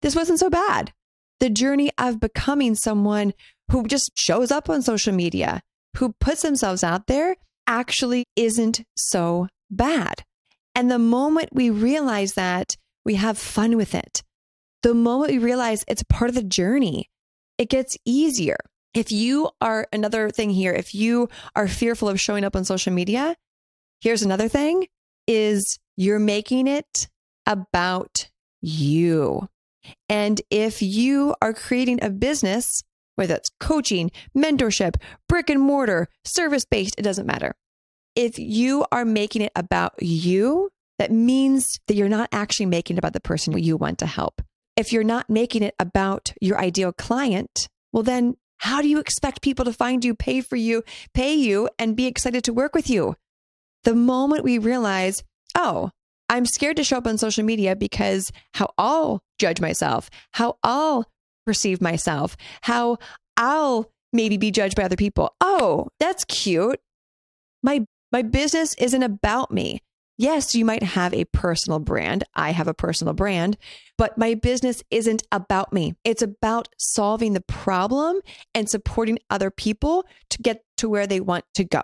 this 0.03 0.16
wasn't 0.16 0.40
so 0.40 0.51
bad. 0.51 0.92
The 1.38 1.49
journey 1.49 1.92
of 1.97 2.19
becoming 2.19 2.75
someone 2.75 3.35
who 3.71 3.87
just 3.87 4.11
shows 4.16 4.51
up 4.51 4.69
on 4.69 4.83
social 4.83 5.12
media, 5.14 5.61
who 5.97 6.12
puts 6.19 6.42
themselves 6.42 6.83
out 6.83 7.07
there, 7.07 7.37
actually 7.69 8.25
isn't 8.35 8.83
so 8.97 9.47
bad. 9.71 10.25
And 10.75 10.90
the 10.90 10.99
moment 10.99 11.51
we 11.53 11.71
realize 11.71 12.33
that, 12.33 12.75
we 13.05 13.14
have 13.14 13.38
fun 13.38 13.77
with 13.77 13.95
it. 13.95 14.25
The 14.83 14.92
moment 14.92 15.31
we 15.31 15.38
realize 15.38 15.85
it's 15.87 16.03
part 16.09 16.31
of 16.31 16.35
the 16.35 16.42
journey, 16.42 17.09
it 17.59 17.71
gets 17.71 17.97
easier. 18.05 18.57
If 18.96 19.12
you 19.12 19.50
are 19.61 19.87
another 19.92 20.30
thing 20.30 20.50
here, 20.50 20.72
if 20.72 20.94
you 20.94 21.28
are 21.54 21.68
fearful 21.68 22.09
of 22.09 22.20
showing 22.20 22.44
up 22.44 22.56
on 22.56 22.64
social 22.64 22.92
media, 22.92 23.37
Here's 24.00 24.22
another 24.22 24.48
thing 24.48 24.87
is 25.26 25.78
you're 25.96 26.18
making 26.18 26.68
it 26.68 27.09
about 27.46 28.30
you. 28.61 29.48
And 30.09 30.40
if 30.50 30.82
you 30.82 31.35
are 31.40 31.54
creating 31.54 32.02
a 32.02 32.11
business, 32.11 32.82
whether 33.14 33.35
that's 33.35 33.50
coaching, 33.61 34.11
mentorship, 34.37 34.96
brick 35.28 35.48
and 35.48 35.61
mortar, 35.61 36.09
service 36.24 36.64
based, 36.64 36.96
it 36.98 37.02
doesn't 37.02 37.26
matter. 37.26 37.54
If 38.14 38.38
you 38.38 38.85
are 38.92 39.04
making 39.04 39.42
it 39.42 39.52
about 39.56 39.94
you, 40.02 40.70
that 40.98 41.11
means 41.11 41.78
that 41.87 41.94
you're 41.94 42.09
not 42.09 42.28
actually 42.32 42.66
making 42.66 42.96
it 42.96 42.98
about 42.98 43.12
the 43.12 43.20
person 43.20 43.56
you 43.59 43.76
want 43.76 43.98
to 43.98 44.06
help. 44.06 44.42
If 44.76 44.92
you're 44.92 45.04
not 45.04 45.30
making 45.30 45.62
it 45.62 45.74
about 45.78 46.32
your 46.40 46.59
ideal 46.59 46.92
client, 46.92 47.68
well, 47.92 48.02
then 48.02 48.37
how 48.59 48.83
do 48.83 48.88
you 48.88 48.99
expect 48.99 49.42
people 49.42 49.64
to 49.64 49.73
find 49.73 50.05
you, 50.05 50.14
pay 50.14 50.40
for 50.40 50.57
you, 50.57 50.83
pay 51.14 51.35
you, 51.35 51.69
and 51.79 51.97
be 51.97 52.07
excited 52.07 52.45
to 52.45 52.53
work 52.53 52.75
with 52.75 52.88
you? 52.88 53.16
the 53.87 53.95
moment 53.95 54.45
we 54.45 54.59
realize, 54.59 55.23
oh, 55.55 55.90
I'm 56.29 56.45
scared 56.45 56.77
to 56.77 56.85
show 56.85 56.99
up 56.99 57.07
on 57.07 57.19
social 57.19 57.45
media 57.45 57.77
because 57.77 58.33
how 58.53 58.75
I'll 58.77 59.23
judge 59.38 59.61
myself, 59.61 60.11
how 60.33 60.59
I'll 60.62 61.07
perceive 61.47 61.81
myself, 61.81 62.37
how 62.62 62.99
I'll 63.37 63.90
maybe 64.12 64.37
be 64.37 64.51
judged 64.51 64.75
by 64.75 64.83
other 64.83 64.97
people. 64.97 65.35
Oh, 65.40 65.88
that's 66.01 66.25
cute. 66.25 66.81
My 67.62 67.87
my 68.12 68.23
business 68.23 68.75
isn't 68.75 69.03
about 69.03 69.53
me. 69.53 69.81
Yes, 70.18 70.55
you 70.55 70.64
might 70.64 70.83
have 70.83 71.12
a 71.12 71.26
personal 71.26 71.79
brand. 71.79 72.24
I 72.35 72.52
have 72.52 72.68
a 72.68 72.74
personal 72.74 73.12
brand, 73.12 73.59
but 73.98 74.16
my 74.16 74.35
business 74.35 74.83
isn't 74.90 75.22
about 75.31 75.72
me. 75.72 75.94
It's 76.05 76.22
about 76.22 76.68
solving 76.79 77.35
the 77.35 77.42
problem 77.42 78.20
and 78.55 78.68
supporting 78.68 79.18
other 79.29 79.50
people 79.50 80.07
to 80.31 80.40
get 80.40 80.64
to 80.79 80.88
where 80.88 81.07
they 81.07 81.20
want 81.20 81.44
to 81.55 81.64
go. 81.64 81.83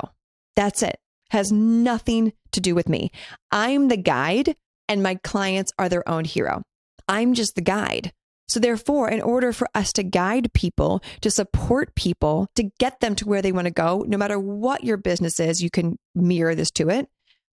That's 0.57 0.83
it 0.83 0.99
has 1.33 1.51
nothing 1.51 2.33
to 2.53 2.61
do 2.61 2.75
with 2.75 2.91
me. 2.91 3.11
I'm 3.51 3.89
the 3.89 3.97
guide 3.97 4.55
and 4.87 5.03
my 5.03 5.15
clients 5.15 5.73
are 5.79 5.89
their 5.89 6.07
own 6.07 6.27
hero. 6.27 6.63
I'm 7.09 7.33
just 7.33 7.55
the 7.55 7.63
guide. 7.63 8.13
So, 8.49 8.61
therefore, 8.61 9.09
in 9.09 9.23
order 9.23 9.51
for 9.55 9.67
us 9.75 9.95
to 9.95 10.03
guide 10.03 10.53
people, 10.53 11.03
to 11.23 11.31
support 11.31 11.95
people, 11.95 12.49
to 12.57 12.65
get 12.79 13.01
them 13.01 13.15
to 13.15 13.27
where 13.27 13.41
they 13.41 13.51
want 13.51 13.65
to 13.65 13.73
go, 13.73 14.05
no 14.07 14.19
matter 14.19 14.39
what 14.39 14.85
your 14.85 14.99
business 14.99 15.41
is, 15.41 15.63
you 15.63 15.71
can 15.71 15.97
mirror 16.15 16.55
this 16.55 16.71
to 16.73 16.91
it. 16.91 17.09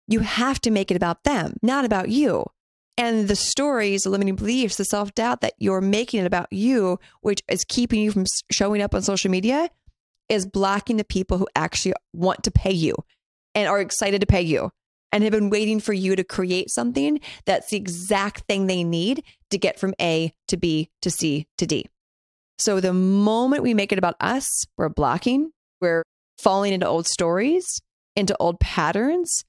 You 0.08 0.22
have 0.22 0.60
to 0.62 0.72
make 0.72 0.92
it 0.92 0.98
about 0.98 1.24
them, 1.24 1.58
not 1.62 1.86
about 1.86 2.10
you. 2.10 2.46
And 2.98 3.28
the 3.28 3.36
stories, 3.36 4.04
the 4.04 4.10
limiting 4.10 4.36
beliefs, 4.36 4.78
the 4.78 4.86
self 4.86 5.14
doubt 5.14 5.42
that 5.42 5.54
you're 5.60 5.82
making 5.82 6.22
it 6.22 6.26
about 6.26 6.52
you, 6.52 7.00
which 7.22 7.42
is 7.48 7.64
keeping 7.64 8.02
you 8.02 8.12
from 8.12 8.26
showing 8.52 8.82
up 8.82 8.96
on 8.96 9.02
social 9.04 9.30
media, 9.30 9.70
is 10.30 10.46
blocking 10.46 10.98
the 10.98 11.04
people 11.04 11.38
who 11.38 11.48
actually 11.56 11.94
want 12.14 12.44
to 12.44 12.52
pay 12.52 12.72
you, 12.72 12.96
and 13.54 13.68
are 13.68 13.80
excited 13.80 14.22
to 14.22 14.28
pay 14.28 14.42
you 14.42 14.72
and 15.12 15.24
have 15.24 15.32
been 15.32 15.50
waiting 15.50 15.80
for 15.80 15.94
you 15.94 16.16
to 16.16 16.24
create 16.24 16.70
something 16.70 17.20
that's 17.46 17.70
the 17.70 17.78
exact 17.78 18.42
thing 18.42 18.68
they 18.68 18.84
need 18.84 19.24
to 19.50 19.58
get 19.58 19.80
from 19.80 19.94
A 20.02 20.34
to 20.48 20.58
B 20.58 20.90
to 21.02 21.10
C 21.10 21.48
to 21.58 21.66
D. 21.66 21.88
So 22.60 22.80
the 22.80 22.94
moment 22.94 23.64
we 23.64 23.74
make 23.74 23.92
it 23.92 24.00
about 24.00 24.16
us, 24.20 24.66
we're 24.78 24.90
blocking, 24.90 25.52
we're 25.80 26.04
falling 26.38 26.74
into 26.74 26.88
old 26.88 27.08
stories, 27.08 27.82
into 28.16 28.36
old 28.40 28.60
patterns, 28.60 29.44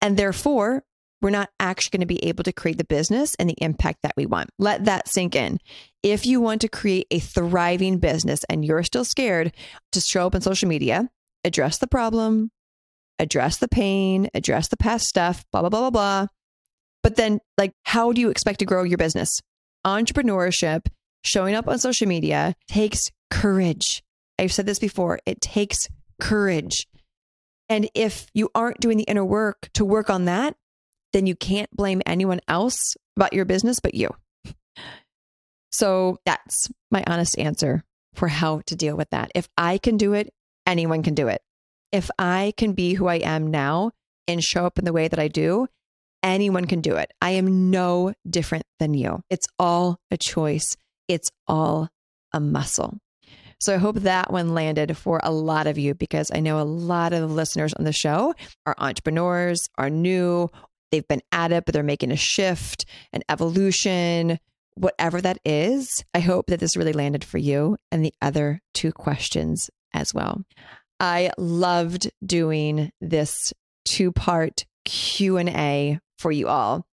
and 0.00 0.16
therefore 0.16 0.84
we're 1.22 1.30
not 1.30 1.50
actually 1.58 1.96
going 1.98 2.06
to 2.06 2.14
be 2.14 2.24
able 2.24 2.44
to 2.44 2.52
create 2.52 2.78
the 2.78 2.84
business 2.84 3.34
and 3.36 3.48
the 3.48 3.56
impact 3.58 4.00
that 4.02 4.14
we 4.16 4.26
want. 4.26 4.50
Let 4.58 4.84
that 4.84 5.08
sink 5.08 5.34
in. 5.34 5.58
If 6.02 6.26
you 6.26 6.40
want 6.40 6.60
to 6.60 6.68
create 6.68 7.06
a 7.10 7.18
thriving 7.18 7.98
business 7.98 8.44
and 8.50 8.64
you're 8.64 8.82
still 8.82 9.04
scared 9.04 9.52
to 9.92 10.00
show 10.00 10.26
up 10.26 10.34
on 10.34 10.42
social 10.42 10.68
media, 10.68 11.08
address 11.42 11.78
the 11.78 11.86
problem, 11.86 12.50
address 13.18 13.56
the 13.56 13.68
pain, 13.68 14.28
address 14.34 14.68
the 14.68 14.76
past 14.76 15.08
stuff, 15.08 15.44
blah, 15.52 15.62
blah, 15.62 15.70
blah, 15.70 15.80
blah, 15.80 15.90
blah. 15.90 16.26
But 17.02 17.16
then, 17.16 17.40
like, 17.56 17.72
how 17.84 18.12
do 18.12 18.20
you 18.20 18.30
expect 18.30 18.58
to 18.58 18.64
grow 18.64 18.82
your 18.82 18.98
business? 18.98 19.40
Entrepreneurship, 19.86 20.86
showing 21.24 21.54
up 21.54 21.68
on 21.68 21.78
social 21.78 22.08
media 22.08 22.54
takes 22.68 23.10
courage. 23.30 24.02
I've 24.38 24.52
said 24.52 24.66
this 24.66 24.78
before, 24.78 25.20
it 25.24 25.40
takes 25.40 25.88
courage. 26.20 26.86
And 27.68 27.88
if 27.94 28.26
you 28.34 28.50
aren't 28.54 28.80
doing 28.80 28.96
the 28.96 29.04
inner 29.04 29.24
work 29.24 29.68
to 29.74 29.84
work 29.84 30.10
on 30.10 30.26
that, 30.26 30.56
then 31.12 31.26
you 31.26 31.34
can't 31.34 31.70
blame 31.70 32.02
anyone 32.06 32.40
else 32.48 32.94
about 33.16 33.32
your 33.32 33.44
business 33.44 33.80
but 33.80 33.94
you. 33.94 34.10
So 35.72 36.18
that's 36.24 36.70
my 36.90 37.02
honest 37.06 37.38
answer 37.38 37.84
for 38.14 38.28
how 38.28 38.62
to 38.66 38.76
deal 38.76 38.96
with 38.96 39.10
that. 39.10 39.30
If 39.34 39.48
I 39.58 39.78
can 39.78 39.96
do 39.96 40.14
it, 40.14 40.32
anyone 40.66 41.02
can 41.02 41.14
do 41.14 41.28
it. 41.28 41.42
If 41.92 42.10
I 42.18 42.52
can 42.56 42.72
be 42.72 42.94
who 42.94 43.06
I 43.06 43.16
am 43.16 43.50
now 43.50 43.92
and 44.26 44.42
show 44.42 44.66
up 44.66 44.78
in 44.78 44.84
the 44.84 44.92
way 44.92 45.08
that 45.08 45.18
I 45.18 45.28
do, 45.28 45.68
anyone 46.22 46.64
can 46.66 46.80
do 46.80 46.96
it. 46.96 47.12
I 47.20 47.30
am 47.30 47.70
no 47.70 48.14
different 48.28 48.64
than 48.78 48.94
you. 48.94 49.22
It's 49.30 49.46
all 49.58 49.98
a 50.10 50.16
choice, 50.16 50.76
it's 51.08 51.30
all 51.46 51.88
a 52.32 52.40
muscle. 52.40 52.98
So 53.58 53.74
I 53.74 53.78
hope 53.78 53.96
that 53.96 54.32
one 54.32 54.54
landed 54.54 54.96
for 54.96 55.20
a 55.22 55.32
lot 55.32 55.66
of 55.66 55.78
you 55.78 55.94
because 55.94 56.30
I 56.32 56.40
know 56.40 56.60
a 56.60 56.62
lot 56.62 57.12
of 57.12 57.20
the 57.20 57.34
listeners 57.34 57.72
on 57.74 57.84
the 57.84 57.92
show 57.92 58.34
are 58.66 58.74
entrepreneurs, 58.78 59.68
are 59.78 59.90
new, 59.90 60.50
they've 60.92 61.08
been 61.08 61.22
at 61.32 61.52
it, 61.52 61.64
but 61.64 61.72
they're 61.72 61.82
making 61.82 62.10
a 62.10 62.16
shift, 62.16 62.84
an 63.12 63.22
evolution, 63.28 64.38
whatever 64.74 65.20
that 65.20 65.38
is. 65.44 66.04
I 66.12 66.20
hope 66.20 66.46
that 66.48 66.60
this 66.60 66.76
really 66.76 66.92
landed 66.92 67.24
for 67.24 67.38
you 67.38 67.76
and 67.90 68.04
the 68.04 68.14
other 68.20 68.60
two 68.74 68.92
questions 68.92 69.70
as 69.94 70.12
well. 70.12 70.42
I 71.00 71.30
loved 71.38 72.10
doing 72.24 72.90
this 73.00 73.52
two-part 73.84 74.64
Q&A 74.84 75.98
for 76.18 76.30
you 76.32 76.48
all. 76.48 76.86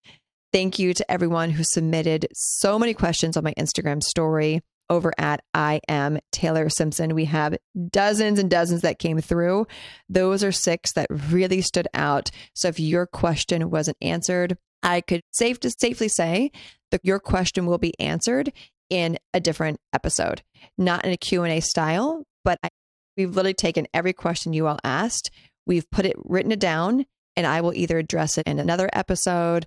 Thank 0.53 0.79
you 0.79 0.94
to 0.94 1.11
everyone 1.11 1.51
who 1.51 1.64
submitted 1.64 2.29
so 2.35 2.79
many 2.79 2.94
questions 2.94 3.37
on 3.37 3.44
my 3.44 3.55
Instagram 3.59 4.03
story 4.03 4.61
over 4.90 5.12
at 5.18 5.42
I 5.55 5.81
am 5.88 6.18
Taylor 6.31 6.68
Simpson. 6.68 7.14
We 7.14 7.27
have 7.27 7.57
dozens 7.90 8.38
and 8.38 8.51
dozens 8.51 8.83
that 8.83 8.99
came 8.99 9.21
through. 9.21 9.66
Those 10.09 10.45
are 10.45 10.53
six 10.53 10.92
that 10.92 11.07
really 11.11 11.61
stood 11.61 11.88
out. 11.95 12.31
So 12.55 12.68
if 12.68 12.79
your 12.79 13.07
question 13.07 13.71
wasn't 13.71 13.97
answered, 14.01 14.57
I 14.83 15.01
could 15.01 15.23
safe 15.31 15.61
to 15.61 15.71
safely 15.71 16.09
say 16.09 16.51
that 16.90 17.05
your 17.05 17.18
question 17.18 17.66
will 17.66 17.79
be 17.79 17.99
answered 17.99 18.53
in 18.90 19.18
a 19.33 19.40
different 19.40 19.79
episode, 19.92 20.42
not 20.77 21.05
in 21.05 21.12
a 21.12 21.16
Q&A 21.16 21.61
style, 21.61 22.25
but 22.45 22.59
I, 22.62 22.68
we've 23.16 23.35
literally 23.35 23.55
taken 23.55 23.87
every 23.95 24.12
question 24.12 24.53
you 24.53 24.66
all 24.66 24.79
asked, 24.85 25.31
we've 25.66 25.90
put 25.90 26.05
it 26.05 26.16
written 26.25 26.53
it 26.53 26.61
down 26.61 27.07
and 27.37 27.47
I 27.47 27.61
will 27.62 27.73
either 27.75 27.99
address 27.99 28.37
it 28.37 28.47
in 28.47 28.59
another 28.59 28.90
episode 28.92 29.66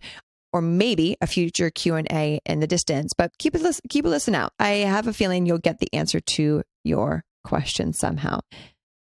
or 0.56 0.62
maybe 0.62 1.18
a 1.20 1.28
future 1.28 1.70
Q&A 1.70 2.39
in 2.46 2.62
the 2.62 2.65
distance, 2.65 3.12
but 3.13 3.38
keep 3.38 3.56
it 3.56 3.82
keep 3.89 4.06
a 4.06 4.08
listen 4.08 4.34
out. 4.34 4.54
I 4.58 4.70
have 4.88 5.06
a 5.06 5.12
feeling 5.12 5.46
you'll 5.46 5.58
get 5.58 5.80
the 5.80 5.94
answer 5.94 6.22
to 6.22 6.63
your 6.86 7.26
question 7.44 7.91
somehow. 7.91 8.39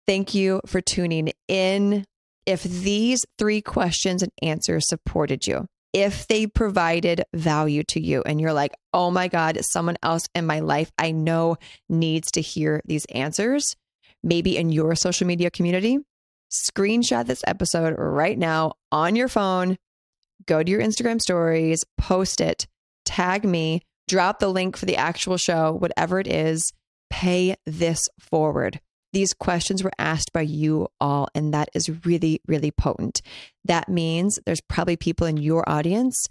Thank 0.06 0.34
you 0.34 0.60
for 0.66 0.82
tuning 0.82 1.32
in. 1.48 2.04
If 2.44 2.62
these 2.62 3.24
three 3.38 3.62
questions 3.62 4.22
and 4.22 4.30
answers 4.42 4.86
supported 4.86 5.46
you, 5.46 5.64
if 5.94 6.26
they 6.26 6.46
provided 6.46 7.24
value 7.34 7.84
to 7.84 8.02
you 8.02 8.22
and 8.26 8.38
you're 8.38 8.52
like, 8.52 8.74
"Oh 8.92 9.10
my 9.10 9.28
god, 9.28 9.58
someone 9.62 9.96
else 10.02 10.26
in 10.34 10.44
my 10.44 10.60
life 10.60 10.92
I 10.98 11.12
know 11.12 11.56
needs 11.88 12.30
to 12.32 12.42
hear 12.42 12.82
these 12.84 13.06
answers," 13.06 13.76
maybe 14.22 14.58
in 14.58 14.68
your 14.68 14.94
social 14.94 15.26
media 15.26 15.50
community, 15.50 16.00
screenshot 16.52 17.24
this 17.24 17.42
episode 17.46 17.94
right 17.96 18.38
now 18.38 18.74
on 18.92 19.16
your 19.16 19.28
phone, 19.28 19.78
go 20.46 20.62
to 20.62 20.70
your 20.70 20.80
Instagram 20.80 21.20
stories, 21.20 21.84
post 21.98 22.40
it, 22.40 22.66
tag 23.04 23.44
me, 23.44 23.82
drop 24.08 24.38
the 24.38 24.48
link 24.48 24.76
for 24.76 24.86
the 24.86 24.96
actual 24.96 25.36
show, 25.36 25.72
whatever 25.72 26.18
it 26.18 26.26
is, 26.26 26.72
pay 27.10 27.56
this 27.66 28.08
forward. 28.18 28.80
These 29.12 29.34
questions 29.34 29.82
were 29.82 29.92
asked 29.98 30.32
by 30.32 30.42
you 30.42 30.88
all, 31.00 31.28
and 31.34 31.52
that 31.52 31.68
is 31.74 32.04
really, 32.04 32.40
really 32.46 32.70
potent. 32.70 33.22
That 33.64 33.88
means 33.88 34.38
there's 34.46 34.60
probably 34.60 34.96
people 34.96 35.26
in 35.26 35.36
your 35.36 35.68
audience 35.68 36.26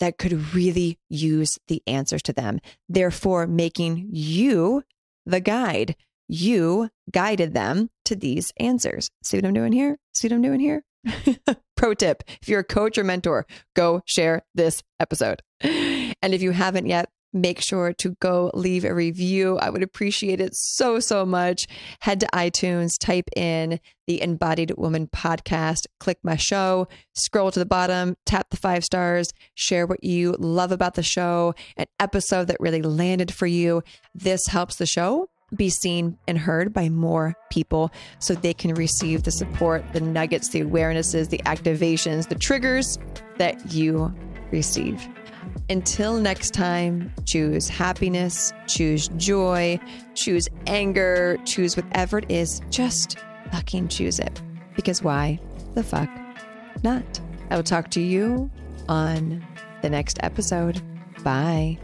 that 0.00 0.18
could 0.18 0.54
really 0.54 0.98
use 1.08 1.58
the 1.68 1.82
answers 1.86 2.22
to 2.22 2.32
them, 2.32 2.58
therefore, 2.88 3.46
making 3.46 4.08
you 4.10 4.82
the 5.24 5.40
guide. 5.40 5.94
You 6.26 6.90
guided 7.10 7.54
them 7.54 7.90
to 8.06 8.16
these 8.16 8.52
answers. 8.56 9.10
See 9.22 9.36
what 9.36 9.44
I'm 9.44 9.54
doing 9.54 9.72
here? 9.72 9.98
See 10.12 10.26
what 10.26 10.34
I'm 10.34 10.42
doing 10.42 10.60
here? 10.60 10.82
Pro 11.76 11.94
tip 11.94 12.22
if 12.40 12.48
you're 12.48 12.60
a 12.60 12.64
coach 12.64 12.98
or 12.98 13.04
mentor, 13.04 13.46
go 13.74 14.02
share 14.06 14.42
this 14.54 14.82
episode. 15.00 15.42
And 15.60 16.34
if 16.34 16.42
you 16.42 16.52
haven't 16.52 16.86
yet, 16.86 17.08
make 17.34 17.60
sure 17.60 17.92
to 17.92 18.10
go 18.20 18.50
leave 18.54 18.84
a 18.84 18.94
review. 18.94 19.58
I 19.58 19.68
would 19.68 19.82
appreciate 19.82 20.40
it 20.40 20.54
so, 20.54 21.00
so 21.00 21.26
much. 21.26 21.66
Head 22.00 22.20
to 22.20 22.26
iTunes, 22.32 22.96
type 22.98 23.28
in 23.36 23.80
the 24.06 24.22
Embodied 24.22 24.72
Woman 24.78 25.08
podcast, 25.08 25.86
click 25.98 26.18
my 26.22 26.36
show, 26.36 26.86
scroll 27.14 27.50
to 27.50 27.58
the 27.58 27.66
bottom, 27.66 28.16
tap 28.24 28.50
the 28.50 28.56
five 28.56 28.84
stars, 28.84 29.32
share 29.54 29.86
what 29.86 30.04
you 30.04 30.36
love 30.38 30.70
about 30.72 30.94
the 30.94 31.02
show, 31.02 31.54
an 31.76 31.86
episode 31.98 32.46
that 32.46 32.58
really 32.60 32.82
landed 32.82 33.34
for 33.34 33.46
you. 33.46 33.82
This 34.14 34.46
helps 34.46 34.76
the 34.76 34.86
show 34.86 35.28
be 35.54 35.70
seen 35.70 36.18
and 36.26 36.38
heard 36.38 36.72
by 36.72 36.88
more 36.88 37.34
people 37.50 37.90
so 38.18 38.34
they 38.34 38.54
can 38.54 38.74
receive 38.74 39.22
the 39.22 39.30
support, 39.30 39.84
the 39.92 40.00
nuggets, 40.00 40.48
the 40.48 40.62
awarenesses, 40.62 41.30
the 41.30 41.38
activations, 41.38 42.28
the 42.28 42.34
triggers 42.34 42.98
that 43.38 43.72
you 43.72 44.12
receive. 44.50 45.06
Until 45.70 46.20
next 46.20 46.52
time, 46.52 47.12
choose 47.24 47.68
happiness, 47.68 48.52
choose 48.66 49.08
joy, 49.16 49.78
choose 50.14 50.48
anger, 50.66 51.38
choose 51.44 51.76
whatever 51.76 52.18
it 52.18 52.30
is. 52.30 52.60
Just 52.70 53.18
fucking 53.50 53.88
choose 53.88 54.18
it. 54.18 54.42
Because 54.76 55.02
why 55.02 55.38
the 55.74 55.82
fuck 55.82 56.10
not? 56.82 57.20
I 57.50 57.56
will 57.56 57.62
talk 57.62 57.90
to 57.90 58.00
you 58.00 58.50
on 58.88 59.44
the 59.82 59.88
next 59.88 60.18
episode. 60.22 60.82
Bye. 61.22 61.78